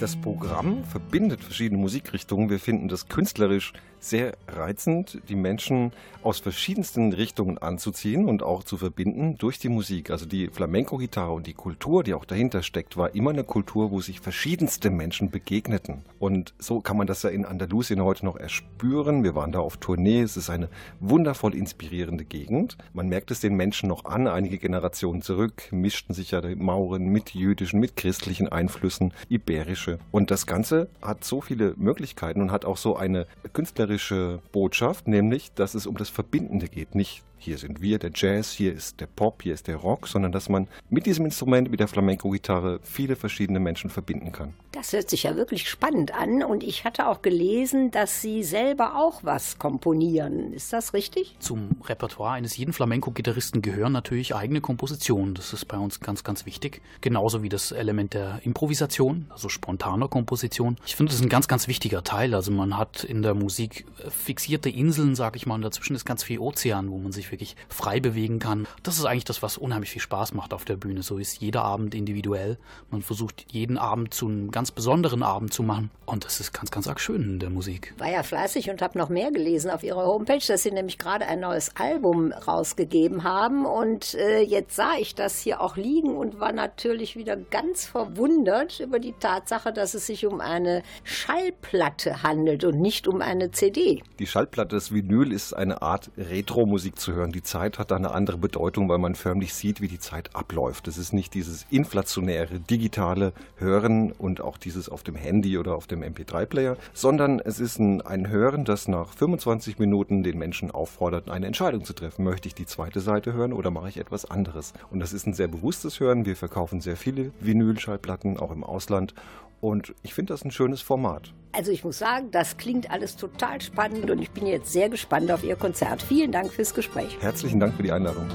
[0.00, 2.48] Das Programm verbindet verschiedene Musikrichtungen.
[2.48, 5.92] Wir finden das künstlerisch sehr reizend, die Menschen
[6.22, 10.10] aus verschiedensten Richtungen anzuziehen und auch zu verbinden durch die Musik.
[10.10, 14.00] Also die Flamenco-Gitarre und die Kultur, die auch dahinter steckt, war immer eine Kultur, wo
[14.00, 16.02] sich verschiedenste Menschen begegneten.
[16.18, 19.22] Und so kann man das ja in Andalusien heute noch erspüren.
[19.22, 20.22] Wir waren da auf Tournee.
[20.22, 20.70] Es ist eine
[21.00, 22.78] wundervoll inspirierende Gegend.
[22.94, 24.26] Man merkt es den Menschen noch an.
[24.26, 29.89] Einige Generationen zurück mischten sich ja die Mauren mit jüdischen, mit christlichen Einflüssen, iberische.
[30.10, 35.52] Und das Ganze hat so viele Möglichkeiten und hat auch so eine künstlerische Botschaft, nämlich,
[35.54, 36.94] dass es um das Verbindende geht.
[36.94, 40.30] Nicht hier sind wir, der Jazz, hier ist der Pop, hier ist der Rock, sondern
[40.30, 44.52] dass man mit diesem Instrument, mit der Flamenco-Gitarre, viele verschiedene Menschen verbinden kann.
[44.72, 48.96] Das hört sich ja wirklich spannend an und ich hatte auch gelesen, dass Sie selber
[48.96, 50.52] auch was komponieren.
[50.52, 51.34] Ist das richtig?
[51.38, 55.34] Zum Repertoire eines jeden Flamenco-Gitarristen gehören natürlich eigene Kompositionen.
[55.34, 56.82] Das ist bei uns ganz, ganz wichtig.
[57.00, 60.76] Genauso wie das Element der Improvisation, also spontaner Komposition.
[60.84, 62.34] Ich finde, das ist ein ganz, ganz wichtiger Teil.
[62.34, 66.22] Also man hat in der Musik fixierte Inseln, sag ich mal, und dazwischen ist ganz
[66.22, 68.66] viel Ozean, wo man sich wirklich frei bewegen kann.
[68.82, 71.02] Das ist eigentlich das, was unheimlich viel Spaß macht auf der Bühne.
[71.02, 72.58] So ist jeder Abend individuell.
[72.90, 75.90] Man versucht jeden Abend zu einem ganz besonderen Abend zu machen.
[76.06, 77.94] Und das ist ganz, ganz arg schön in der Musik.
[77.98, 81.26] War ja fleißig und habe noch mehr gelesen auf Ihrer Homepage, dass Sie nämlich gerade
[81.26, 83.64] ein neues Album rausgegeben haben.
[83.64, 88.80] Und äh, jetzt sah ich das hier auch liegen und war natürlich wieder ganz verwundert
[88.80, 94.02] über die Tatsache, dass es sich um eine Schallplatte handelt und nicht um eine CD.
[94.18, 97.19] Die Schallplatte, das Vinyl, ist eine Art Retro-Musik zu hören.
[97.28, 100.88] Die Zeit hat da eine andere Bedeutung, weil man förmlich sieht, wie die Zeit abläuft.
[100.88, 105.86] Es ist nicht dieses inflationäre, digitale Hören und auch dieses auf dem Handy oder auf
[105.86, 111.30] dem MP3-Player, sondern es ist ein, ein Hören, das nach 25 Minuten den Menschen auffordert,
[111.30, 112.24] eine Entscheidung zu treffen.
[112.24, 114.72] Möchte ich die zweite Seite hören oder mache ich etwas anderes?
[114.90, 116.24] Und das ist ein sehr bewusstes Hören.
[116.24, 119.14] Wir verkaufen sehr viele Vinyl-Schallplatten, auch im Ausland.
[119.60, 121.32] Und ich finde das ein schönes Format.
[121.52, 125.30] Also ich muss sagen, das klingt alles total spannend und ich bin jetzt sehr gespannt
[125.30, 126.00] auf Ihr Konzert.
[126.00, 127.16] Vielen Dank fürs Gespräch.
[127.20, 128.26] Herzlichen Dank für die Einladung.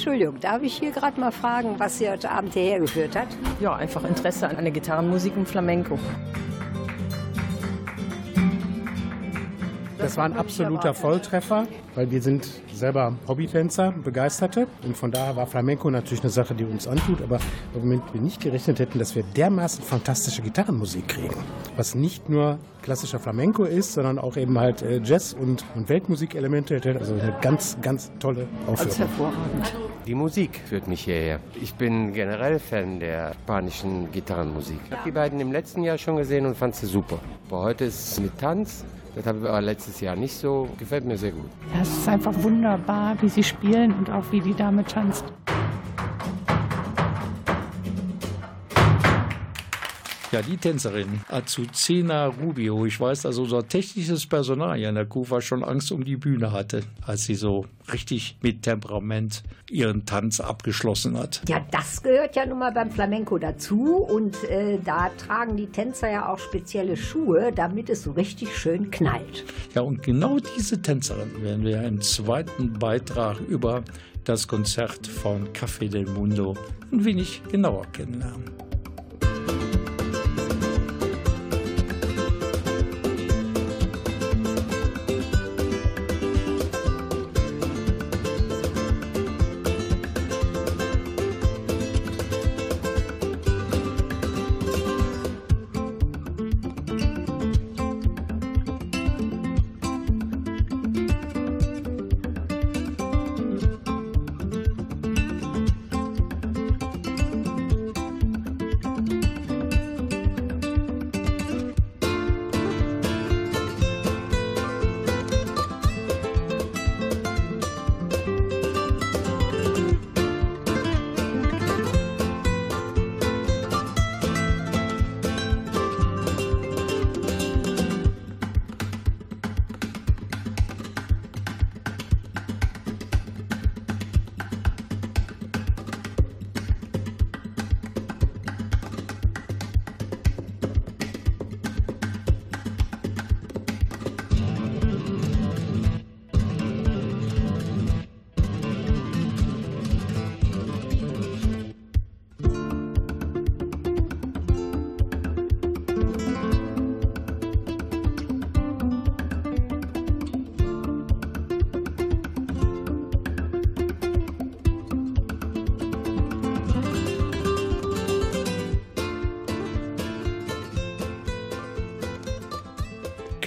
[0.00, 3.28] Entschuldigung, darf ich hier gerade mal fragen, was Sie heute Abend hierher geführt hat?
[3.60, 5.98] Ja, einfach Interesse an der Gitarrenmusik und Flamenco.
[10.00, 14.66] Das war ein absoluter Volltreffer, weil wir sind selber Hobbytänzer, Begeisterte.
[14.82, 17.38] Und von daher war Flamenco natürlich eine Sache, die uns antut, aber
[17.74, 21.34] womit wir nicht gerechnet hätten, dass wir dermaßen fantastische Gitarrenmusik kriegen.
[21.76, 26.76] Was nicht nur klassischer Flamenco ist, sondern auch eben halt äh, Jazz und, und Weltmusikelemente
[26.76, 26.96] enthält.
[26.96, 28.96] Also eine ganz, ganz tolle Aufführung.
[28.96, 29.74] hervorragend.
[30.06, 31.40] Die Musik führt mich hierher.
[31.60, 34.80] Ich bin generell Fan der spanischen Gitarrenmusik.
[34.86, 37.18] Ich habe die beiden im letzten Jahr schon gesehen und fand sie super.
[37.50, 38.84] Aber heute ist es mit Tanz.
[39.14, 40.68] Das habe ich aber letztes Jahr nicht so.
[40.78, 41.50] Gefällt mir sehr gut.
[41.74, 45.24] Ja, es ist einfach wunderbar, wie sie spielen und auch wie die Dame tanzt.
[50.32, 52.86] Ja, die Tänzerin Azucena Rubio.
[52.86, 56.52] Ich weiß, dass unser technisches Personal hier in der Kufa schon Angst um die Bühne
[56.52, 61.42] hatte, als sie so richtig mit Temperament ihren Tanz abgeschlossen hat.
[61.48, 66.08] Ja, das gehört ja nun mal beim Flamenco dazu und äh, da tragen die Tänzer
[66.12, 69.44] ja auch spezielle Schuhe, damit es so richtig schön knallt.
[69.74, 73.82] Ja, und genau diese Tänzerin werden wir im zweiten Beitrag über
[74.22, 76.56] das Konzert von Café del Mundo
[76.92, 78.69] ein wenig genauer kennenlernen.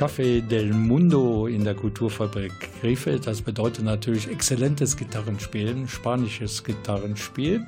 [0.03, 2.51] Café del Mundo in der Kulturfabrik
[2.81, 3.25] Krefeld.
[3.25, 7.65] Das bedeutet natürlich exzellentes Gitarrenspielen, spanisches Gitarrenspiel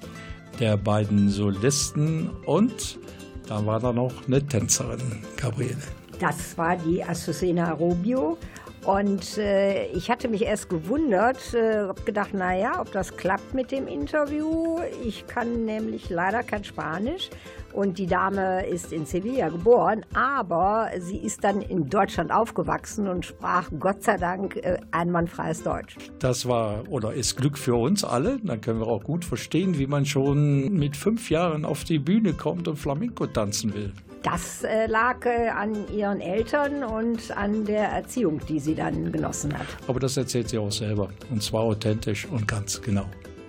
[0.60, 3.00] der beiden Solisten und
[3.48, 5.78] da war da noch eine Tänzerin, Gabriele.
[6.20, 8.38] Das war die Azucena Rubio.
[8.86, 13.88] Und äh, ich hatte mich erst gewundert, äh, gedacht, naja, ob das klappt mit dem
[13.88, 14.78] Interview.
[15.04, 17.32] Ich kann nämlich leider kein Spanisch.
[17.74, 23.26] Und die Dame ist in Sevilla geboren, aber sie ist dann in Deutschland aufgewachsen und
[23.26, 25.98] sprach Gott sei Dank äh, einwandfreies Deutsch.
[26.20, 28.40] Das war oder ist Glück für uns alle.
[28.42, 32.32] Dann können wir auch gut verstehen, wie man schon mit fünf Jahren auf die Bühne
[32.34, 33.92] kommt und Flamenco tanzen will.
[34.26, 39.56] Das äh, lag äh, an ihren Eltern und an der Erziehung, die sie dann genossen
[39.56, 39.68] hat.
[39.88, 41.10] Aber das erzählt sie auch selber.
[41.30, 43.06] Und zwar authentisch und ganz genau.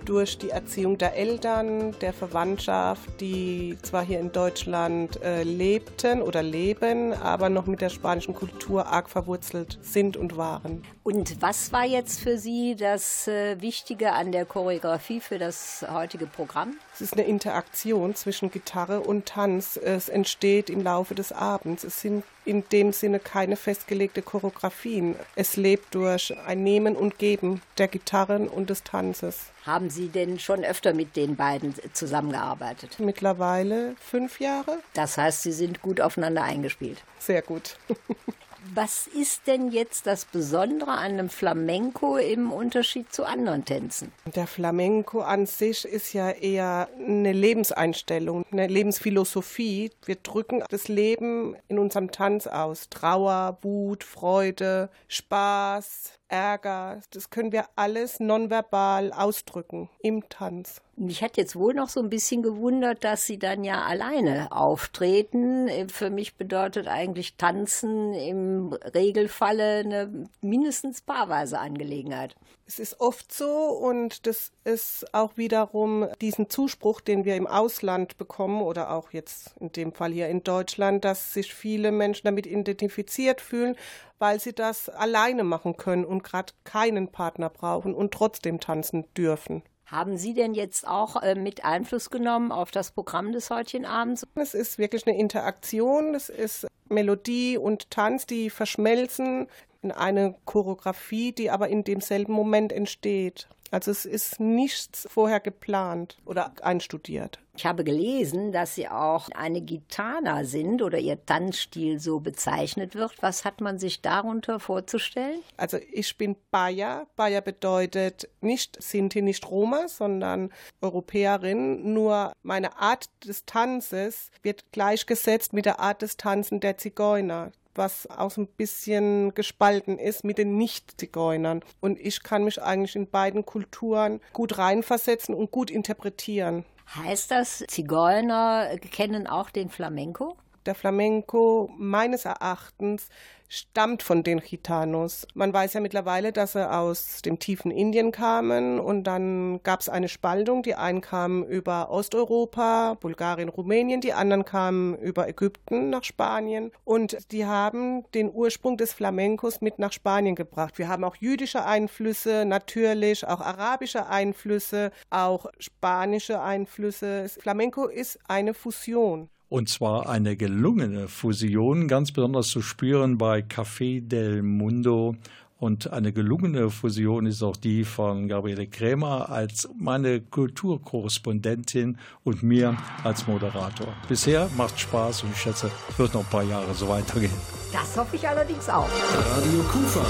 [0.07, 6.41] Durch die Erziehung der Eltern, der Verwandtschaft, die zwar hier in Deutschland äh, lebten oder
[6.41, 10.83] leben, aber noch mit der spanischen Kultur arg verwurzelt sind und waren.
[11.03, 16.25] Und was war jetzt für Sie das äh, Wichtige an der Choreografie für das heutige
[16.25, 16.75] Programm?
[16.93, 19.77] Es ist eine Interaktion zwischen Gitarre und Tanz.
[19.77, 21.83] Es entsteht im Laufe des Abends.
[21.83, 25.15] Es sind in dem Sinne keine festgelegte Choreografien.
[25.35, 29.51] Es lebt durch ein Nehmen und Geben der Gitarren und des Tanzes.
[29.65, 32.97] Haben Sie denn schon öfter mit den beiden zusammengearbeitet?
[32.99, 34.79] Mittlerweile fünf Jahre.
[34.93, 37.03] Das heißt, Sie sind gut aufeinander eingespielt.
[37.19, 37.77] Sehr gut.
[38.73, 44.11] Was ist denn jetzt das Besondere an einem Flamenco im Unterschied zu anderen Tänzen?
[44.35, 49.91] Der Flamenco an sich ist ja eher eine Lebenseinstellung, eine Lebensphilosophie.
[50.05, 52.89] Wir drücken das Leben in unserem Tanz aus.
[52.89, 60.81] Trauer, Wut, Freude, Spaß, Ärger, das können wir alles nonverbal ausdrücken im Tanz.
[60.95, 65.69] Mich hat jetzt wohl noch so ein bisschen gewundert, dass Sie dann ja alleine auftreten.
[65.89, 72.35] Für mich bedeutet eigentlich Tanzen im Regelfalle eine mindestens paarweise Angelegenheit.
[72.65, 78.17] Es ist oft so und das ist auch wiederum diesen Zuspruch, den wir im Ausland
[78.17, 82.45] bekommen oder auch jetzt in dem Fall hier in Deutschland, dass sich viele Menschen damit
[82.45, 83.77] identifiziert fühlen,
[84.19, 89.63] weil sie das alleine machen können und gerade keinen Partner brauchen und trotzdem tanzen dürfen.
[89.85, 94.27] Haben Sie denn jetzt auch äh, mit Einfluss genommen auf das Programm des heutigen Abends?
[94.35, 99.47] Es ist wirklich eine Interaktion, es ist Melodie und Tanz, die verschmelzen
[99.81, 103.47] in eine Choreografie, die aber in demselben Moment entsteht.
[103.71, 107.39] Also es ist nichts vorher geplant oder einstudiert.
[107.57, 113.13] Ich habe gelesen, dass Sie auch eine Gitarra sind oder Ihr Tanzstil so bezeichnet wird.
[113.21, 115.39] Was hat man sich darunter vorzustellen?
[115.57, 117.07] Also ich bin Bayer.
[117.15, 120.51] Bayer bedeutet nicht Sinti, nicht Roma, sondern
[120.81, 121.93] Europäerin.
[121.93, 128.09] Nur meine Art des Tanzes wird gleichgesetzt mit der Art des Tanzen der Zigeuner was
[128.09, 131.61] auch so ein bisschen gespalten ist mit den Nicht-Zigeunern.
[131.79, 136.65] Und ich kann mich eigentlich in beiden Kulturen gut reinversetzen und gut interpretieren.
[136.95, 140.37] Heißt das, Zigeuner kennen auch den Flamenco?
[140.67, 143.07] Der Flamenco meines Erachtens
[143.47, 145.25] stammt von den Gitanos.
[145.33, 149.87] Man weiß ja mittlerweile, dass sie aus dem tiefen Indien kamen und dann gab es
[149.87, 150.63] eine Spaltung.
[150.63, 157.31] Die einen kamen über Osteuropa, Bulgarien, Rumänien, die anderen kamen über Ägypten nach Spanien und
[157.31, 160.77] die haben den Ursprung des Flamencos mit nach Spanien gebracht.
[160.77, 167.29] Wir haben auch jüdische Einflüsse, natürlich auch arabische Einflüsse, auch spanische Einflüsse.
[167.29, 169.29] Flamenco ist eine Fusion.
[169.49, 175.15] Und zwar eine gelungene Fusion, ganz besonders zu spüren bei Café del Mundo.
[175.59, 182.77] Und eine gelungene Fusion ist auch die von Gabriele Krämer als meine Kulturkorrespondentin und mir
[183.03, 183.87] als Moderator.
[184.07, 187.31] Bisher macht Spaß und ich schätze, es wird noch ein paar Jahre so weitergehen.
[187.71, 188.87] Das hoffe ich allerdings auch.
[188.87, 190.05] Radio Kufa.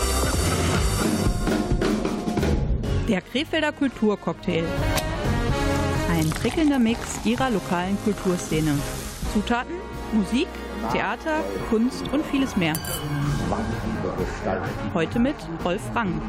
[3.08, 4.66] Der Krefelder Kulturcocktail.
[6.10, 8.74] Ein prickelnder Mix ihrer lokalen Kulturszene.
[9.34, 9.76] Zutaten,
[10.14, 10.48] Musik,
[10.92, 12.74] Theater, Kunst und vieles mehr.
[14.94, 16.22] Heute mit Rolf Rang.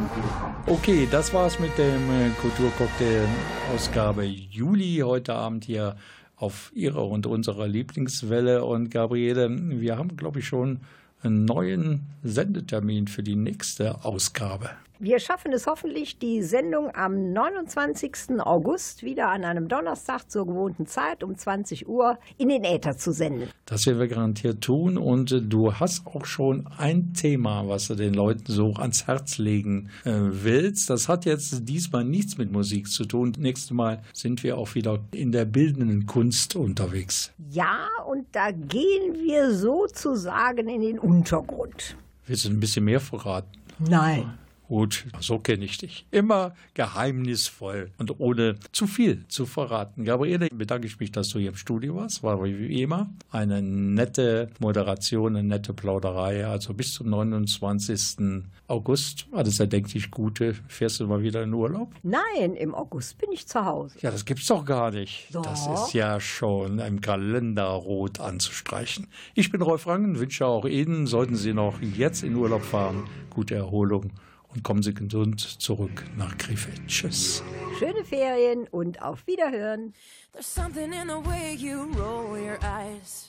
[0.67, 3.27] Okay, das war's mit dem äh, Kulturcocktail
[3.75, 5.97] Ausgabe Juli heute Abend hier
[6.37, 8.65] auf Ihrer und unserer Lieblingswelle.
[8.65, 10.81] Und Gabriele, wir haben, glaube ich, schon
[11.23, 14.71] einen neuen Sendetermin für die nächste Ausgabe.
[15.01, 18.41] Wir schaffen es hoffentlich, die Sendung am 29.
[18.41, 23.13] August wieder an einem Donnerstag zur gewohnten Zeit um 20 Uhr in den Äther zu
[23.13, 23.49] senden.
[23.65, 24.99] Das werden wir garantiert tun.
[24.99, 29.39] Und äh, du hast auch schon ein Thema, was du den Leuten so ans Herz
[29.39, 30.91] legen äh, willst.
[30.91, 33.35] Das hat jetzt diesmal nichts mit Musik zu tun.
[33.39, 37.33] Nächstes Mal sind wir auch wieder in der bildenden Kunst unterwegs.
[37.51, 41.97] Ja, und da gehen wir sozusagen in den Untergrund.
[42.27, 43.61] Willst du ein bisschen mehr verraten?
[43.79, 44.35] Nein.
[44.69, 46.07] Gut, so kenne ich dich.
[46.11, 50.05] Immer geheimnisvoll und ohne zu viel zu verraten.
[50.05, 52.23] Gabriele, bedanke ich mich, dass du hier im Studio warst.
[52.23, 56.47] War wie immer eine nette Moderation, eine nette Plauderei.
[56.47, 58.45] Also bis zum 29.
[58.67, 60.55] August war das ja, denke ich, gute.
[60.69, 61.95] Fährst du mal wieder in Urlaub?
[62.03, 63.97] Nein, im August bin ich zu Hause.
[64.03, 65.29] Ja, das gibt's doch gar nicht.
[65.33, 65.45] Doch.
[65.45, 69.07] Das ist ja schon im Kalender rot anzustreichen.
[69.35, 73.55] Ich bin Rolf Rangen, wünsche auch Ihnen, sollten Sie noch jetzt in Urlaub fahren, gute
[73.55, 74.11] Erholung
[74.49, 76.87] und kommen Sie gesund zurück nach Krefeld.
[76.87, 77.43] Tschüss.
[77.79, 79.95] Schöne Ferien und auf Wiederhören.
[80.33, 83.27] There's something in the way you roll your eyes.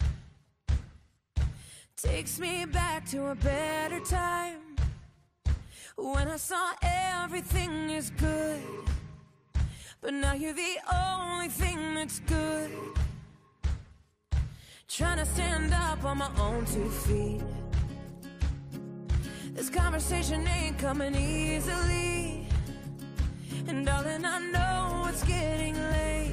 [2.01, 4.75] Takes me back to a better time.
[5.97, 8.61] When I saw everything is good.
[10.01, 12.71] But now you're the only thing that's good.
[14.87, 17.41] Trying to stand up on my own two feet.
[19.59, 22.47] This conversation ain't coming easily.
[23.67, 26.31] And darling, I know it's getting late.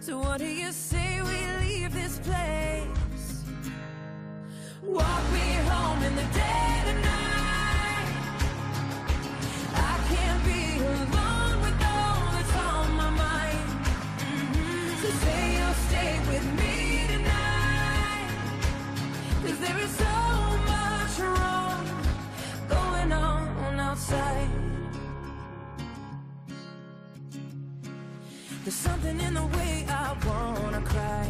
[0.00, 3.44] So what do you say we leave this place?
[4.82, 8.08] Walk me home in the dead of night.
[9.72, 13.68] I can't be alone with all that's on my mind.
[14.18, 15.02] Mhm.
[15.02, 18.30] So say you'll stay with me tonight.
[19.40, 20.25] 'Cause there is so
[24.06, 24.48] outside.
[28.64, 31.28] There's something in the way I wanna cry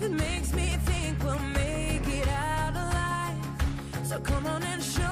[0.00, 4.06] that makes me think we'll make it out alive.
[4.06, 5.11] So come on and show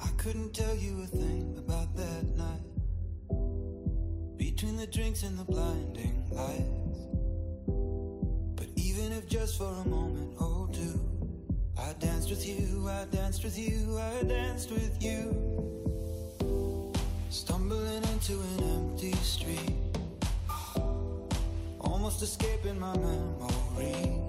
[0.00, 2.60] I couldn't tell you a thing about that night.
[4.36, 6.98] Between the drinks and the blinding lights.
[8.54, 11.00] But even if just for a moment or two,
[11.78, 16.92] I danced with you, I danced with you, I danced with you.
[17.30, 19.72] Stumbling into an empty street.
[21.80, 24.27] Almost escaping my memory.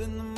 [0.00, 0.37] In the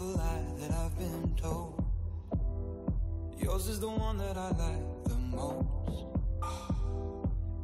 [0.00, 1.84] beautiful lie that I've been told,
[3.38, 6.04] yours is the one that I like the most.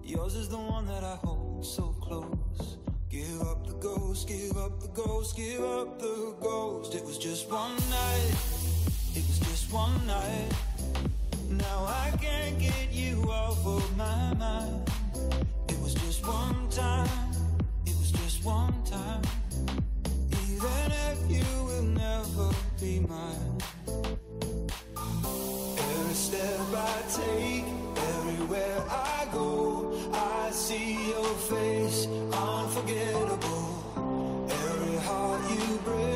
[0.05, 2.79] Yours is the one that I hold so close.
[3.11, 6.95] Give up the ghost, give up the ghost, give up the ghost.
[6.95, 8.35] It was just one night,
[9.15, 10.53] it was just one night.
[11.49, 14.91] Now I can't get you off of my mind.
[15.69, 17.09] It was just one time,
[17.87, 19.23] it was just one time.
[20.57, 22.49] Even if you will never
[22.81, 23.59] be mine.
[25.77, 27.67] Every step I take,
[28.15, 33.69] everywhere I go, I see your face, unforgettable.
[34.49, 36.16] Every heart you break,